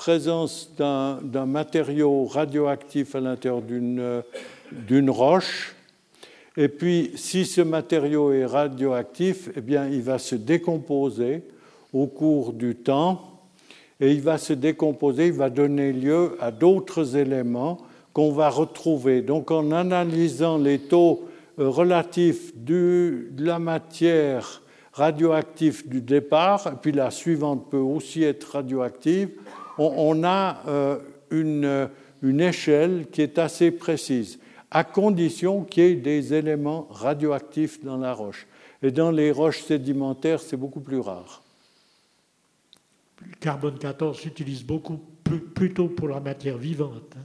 [0.00, 5.74] présence d'un matériau radioactif à l'intérieur d'une roche.
[6.56, 11.42] Et puis, si ce matériau est radioactif, eh bien, il va se décomposer
[11.92, 13.42] au cours du temps
[14.00, 17.76] et il va se décomposer, il va donner lieu à d'autres éléments
[18.14, 19.20] qu'on va retrouver.
[19.20, 21.28] Donc en analysant les taux
[21.58, 24.62] euh, relatifs de la matière
[24.94, 29.28] radioactive du départ, et puis la suivante peut aussi être radioactive,
[29.78, 30.98] on, a euh,
[31.30, 31.88] une,
[32.22, 34.38] une échelle qui est assez précise,
[34.70, 38.46] à condition qu'il y ait des éléments radioactifs dans la roche.
[38.82, 41.42] Et dans les roches sédimentaires, c'est beaucoup plus rare
[43.26, 47.24] le carbone 14 s'utilise beaucoup plus, plutôt pour la matière vivante hein,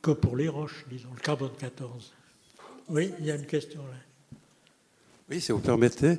[0.00, 2.12] que pour les roches, disons, le carbone 14.
[2.88, 4.38] Oui, il y a une question là.
[5.30, 6.18] Oui, si vous permettez,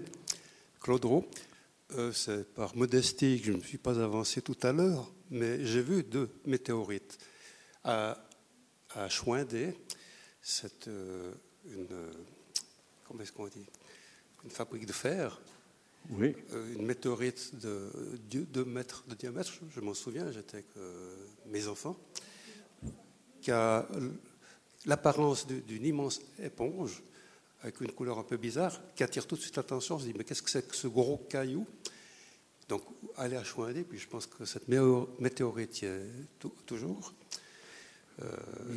[0.82, 1.26] Claude Roux,
[1.96, 5.66] euh, c'est par modestie que je ne me suis pas avancé tout à l'heure, mais
[5.66, 7.18] j'ai vu deux météorites.
[7.84, 8.18] À,
[8.96, 9.74] à Chouindé,
[10.42, 11.34] c'est euh,
[11.66, 11.88] une,
[13.08, 13.66] comment est-ce qu'on dit,
[14.44, 15.40] une fabrique de fer
[16.10, 16.36] oui.
[16.52, 17.90] Euh, une météorite de
[18.30, 20.68] 2 mètres de diamètre, je m'en souviens, j'étais avec
[21.46, 21.98] mes enfants,
[23.42, 23.88] qui a
[24.86, 27.02] l'apparence d'une immense éponge
[27.64, 29.96] avec une couleur un peu bizarre, qui attire tout de suite l'attention.
[29.96, 31.66] On se dit, mais qu'est-ce que c'est que ce gros caillou?
[32.70, 32.82] Donc,
[33.18, 34.68] aller à Chouindé, puis je pense que cette
[35.20, 36.02] météorite est
[36.66, 37.14] toujours.
[38.22, 38.28] Euh,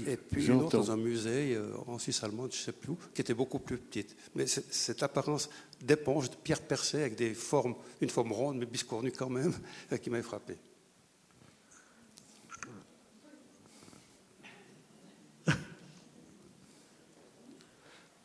[0.07, 3.21] et puis dans un musée euh, en Suisse allemande, je ne sais plus où, qui
[3.21, 4.17] était beaucoup plus petite.
[4.35, 5.51] Mais cette apparence
[5.81, 9.53] d'éponge, de pierre percée, avec des formes, une forme ronde, mais biscornue quand même,
[10.03, 10.57] qui m'avait frappé.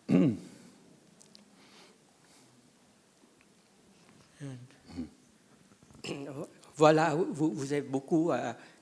[6.76, 8.32] Voilà, vous, vous avez beaucoup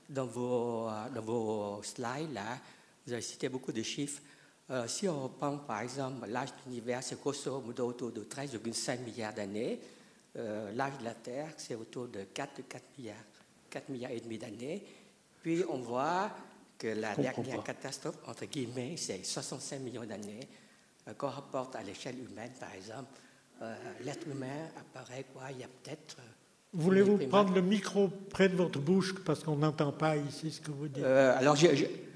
[0.08, 2.58] dans, vos, dans vos slides, là,
[3.06, 4.22] vous avez cité beaucoup de chiffres.
[4.86, 9.34] si on reprend par exemple l'âge de l'univers, c'est grosso modo autour de 13,5 milliards
[9.34, 9.80] d'années.
[10.34, 13.16] l'âge de la Terre, c'est autour de 4, 4 milliards,
[13.68, 14.84] 4 milliards et demi d'années.
[15.42, 16.30] Puis on voit
[16.80, 20.48] que la dernière catastrophe, entre guillemets, c'est 65 millions d'années,
[21.06, 23.12] euh, qu'on rapporte à l'échelle humaine, par exemple.
[23.60, 26.16] Euh, l'être humain apparaît quoi Il y a peut-être.
[26.72, 30.60] Euh, Voulez-vous prendre le micro près de votre bouche parce qu'on n'entend pas ici ce
[30.60, 31.04] que vous dites?
[31.04, 31.68] Alors, je,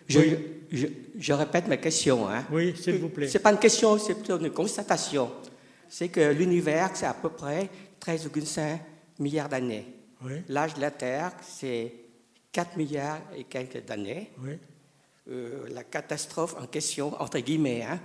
[0.08, 0.86] je,
[1.18, 2.28] je, répète ma question.
[2.28, 2.44] Hein.
[2.50, 3.28] Oui, s'il vous plaît.
[3.28, 5.30] Ce n'est pas une question, c'est plutôt une constatation.
[5.88, 7.68] C'est que l'univers, c'est à peu près
[8.00, 8.78] 13,5
[9.18, 9.86] milliards d'années.
[10.48, 11.92] L'âge de la Terre, c'est
[12.52, 14.30] 4 milliards et quelques d'années.
[15.28, 18.00] Euh, la catastrophe en question, entre guillemets, hein,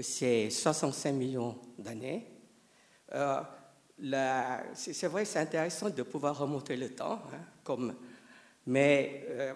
[0.00, 2.26] c'est 65 millions d'années.
[3.14, 3.40] Euh,
[4.74, 7.94] c'est vrai, c'est intéressant de pouvoir remonter le temps, hein,
[8.66, 9.54] mais euh,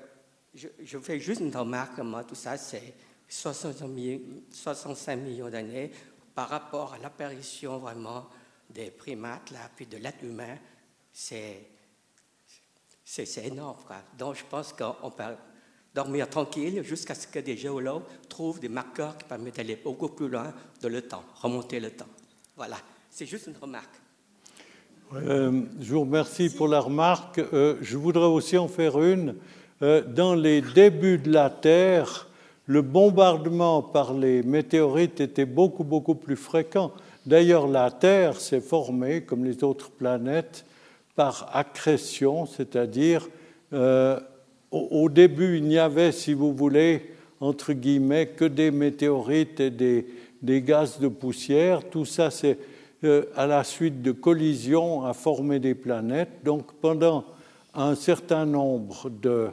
[0.54, 2.94] je, fais juste une remarque, tout ça, c'est
[3.28, 5.90] 65 millions d'années
[6.34, 8.28] par rapport à l'apparition vraiment
[8.70, 10.58] des primates, là, puis de l'être humain,
[11.12, 11.70] c'est
[13.44, 13.78] énorme.
[14.18, 15.36] Donc, je pense qu'on peut
[15.94, 20.28] dormir tranquille jusqu'à ce que des géologues trouvent des marqueurs qui permettent d'aller beaucoup plus
[20.28, 22.08] loin de le temps, remonter le temps.
[22.56, 22.78] Voilà,
[23.10, 24.03] c'est juste une remarque.
[25.12, 27.38] Euh, je vous remercie pour la remarque.
[27.38, 29.34] Euh, je voudrais aussi en faire une.
[29.82, 32.28] Euh, dans les débuts de la Terre,
[32.66, 36.92] le bombardement par les météorites était beaucoup, beaucoup plus fréquent.
[37.26, 40.64] D'ailleurs, la Terre s'est formée, comme les autres planètes,
[41.14, 43.28] par accrétion, c'est-à-dire
[44.70, 50.06] au, début il n'y avait, si vous voulez, entre guillemets, que des météorites et des,
[50.62, 51.88] gaz de poussière.
[51.88, 52.58] Tout ça, c'est
[53.36, 56.44] à la suite de collisions à former des planètes.
[56.44, 57.24] Donc pendant
[57.74, 59.50] un certain nombre de,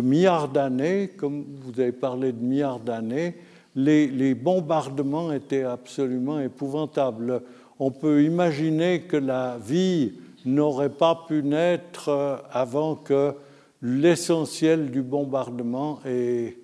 [0.00, 3.36] milliards d'années, comme vous avez parlé de milliards d'années,
[3.74, 7.42] les bombardements étaient absolument épouvantables.
[7.78, 10.12] On peut imaginer que la vie
[10.44, 13.34] n'aurait pas pu naître euh, avant que
[13.80, 16.56] l'essentiel du bombardement ait,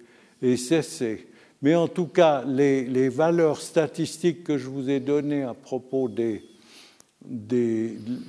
[0.56, 1.27] cessé.
[1.62, 6.40] Mais en tout cas, les, valeurs statistiques que je vous ai données à propos de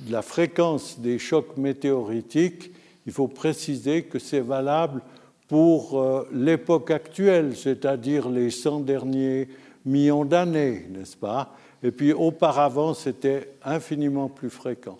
[0.08, 2.72] la fréquence des chocs météoritiques,
[3.06, 5.02] il faut préciser que c'est valable
[5.48, 9.48] pour euh, l'époque actuelle, c'est-à-dire les 100 derniers
[9.84, 11.56] millions d'années, n'est-ce pas?
[11.82, 14.98] Et puis auparavant, c'était infiniment plus fréquent.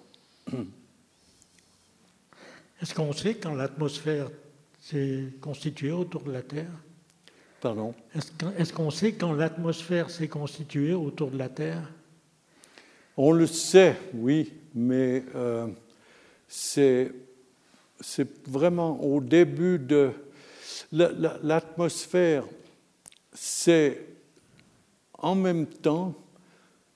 [2.83, 4.31] Est-ce qu'on sait quand l'atmosphère
[4.81, 6.73] s'est constituée autour de la Terre?
[7.61, 7.95] Pardon
[8.59, 11.91] Est-ce qu'on sait quand l'atmosphère s'est constituée autour de la Terre?
[13.17, 15.67] On le sait, oui, mais euh,
[16.49, 17.13] c'est
[18.47, 20.11] vraiment au début de...
[20.93, 22.45] L'atmosphère,
[23.33, 24.07] c'est
[25.19, 26.15] en même temps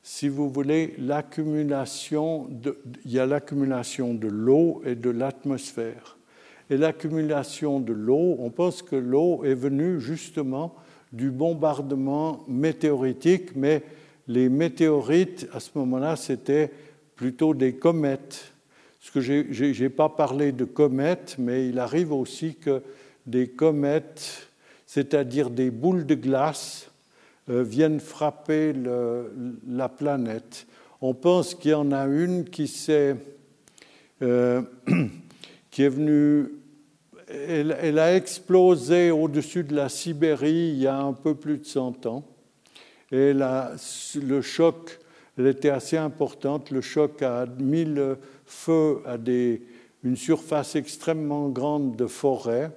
[0.07, 2.51] si vous voulez, l'accumulation
[3.07, 6.19] il y a l'accumulation de l'eau et de l'atmosphère.
[6.70, 10.74] Et l'accumulation de l'eau, on pense que l'eau est venue justement
[11.12, 13.82] du bombardement météoritique, mais
[14.27, 16.70] les météorites, à ce moment-là, c'était
[17.16, 18.53] plutôt des comètes.
[19.01, 22.82] Ce que je n'ai pas parlé de comètes, mais il arrive aussi que
[23.27, 24.49] des comètes,
[24.86, 26.91] c'est-à-dire des boules de glace,
[27.51, 28.73] euh, viennent frapper
[29.69, 30.66] la planète.
[31.03, 33.16] On pense qu'il y en a une qui, est,
[34.23, 34.62] euh,
[35.74, 36.52] qui est venue,
[37.28, 42.06] elle, a explosé au-dessus de la Sibérie il y a un peu plus de 100
[42.06, 42.22] ans.
[43.10, 45.01] Et le choc,
[45.36, 46.70] elle était assez importante.
[46.70, 49.62] Le choc a mis le feu à des,
[50.05, 52.70] une surface extrêmement grande de forêt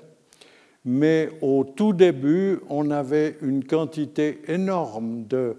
[0.84, 5.58] mais au tout début, on avait une quantité énorme de,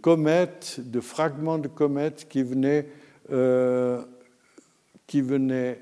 [0.00, 2.88] comètes, de fragments de comètes qui venaient,
[3.30, 4.02] euh,
[5.06, 5.78] qui venaient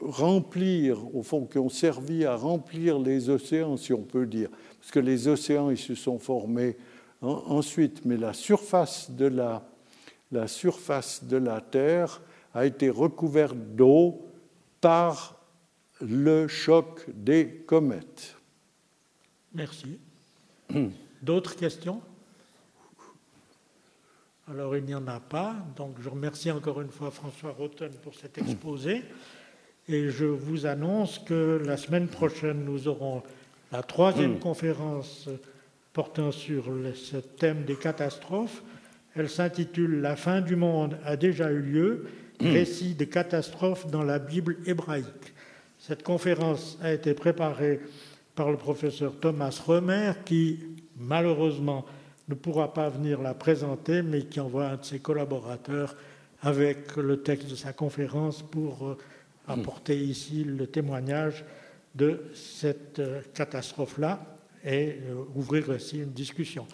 [0.00, 4.48] remplir, au fond, qui ont servi à remplir les océans, si on peut dire,
[4.78, 6.76] parce que les océans, ils se sont formés
[7.20, 9.68] ensuite, mais la surface de la,
[10.30, 12.20] la surface de la Terre
[12.54, 14.22] a été recouverte d'eau
[14.80, 15.36] par
[16.00, 18.36] le choc des comètes.
[19.52, 19.98] Merci.
[21.22, 22.00] D'autres questions?
[24.50, 28.14] Alors il n'y en a pas, donc je remercie encore une fois François Rotten pour
[28.14, 29.02] cet exposé.
[29.90, 33.22] Et je vous annonce que la semaine prochaine, nous aurons
[33.72, 35.30] la troisième conférence
[35.94, 38.62] portant sur ce thème des catastrophes.
[39.16, 42.06] Elle s'intitule La fin du monde a déjà eu lieu
[42.38, 45.34] récits de catastrophes dans la Bible hébraïque.
[45.78, 47.80] Cette conférence a été préparée
[48.34, 50.60] par le professeur Thomas Remer, qui
[50.98, 51.86] malheureusement
[52.28, 55.96] ne pourra pas venir la présenter, mais qui envoie un de ses collaborateurs
[56.42, 58.98] avec le texte de sa conférence pour euh,
[59.48, 61.44] apporter ici le témoignage
[61.94, 64.20] de cette euh, catastrophe-là
[64.64, 66.66] et euh, ouvrir aussi une discussion.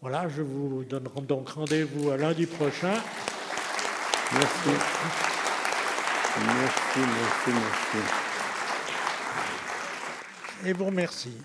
[0.00, 2.94] Voilà, je vous donne donc rendez-vous à lundi prochain.
[4.32, 4.70] Merci.
[6.38, 7.98] Merci, merci, merci.
[10.64, 11.36] Et vous remercie.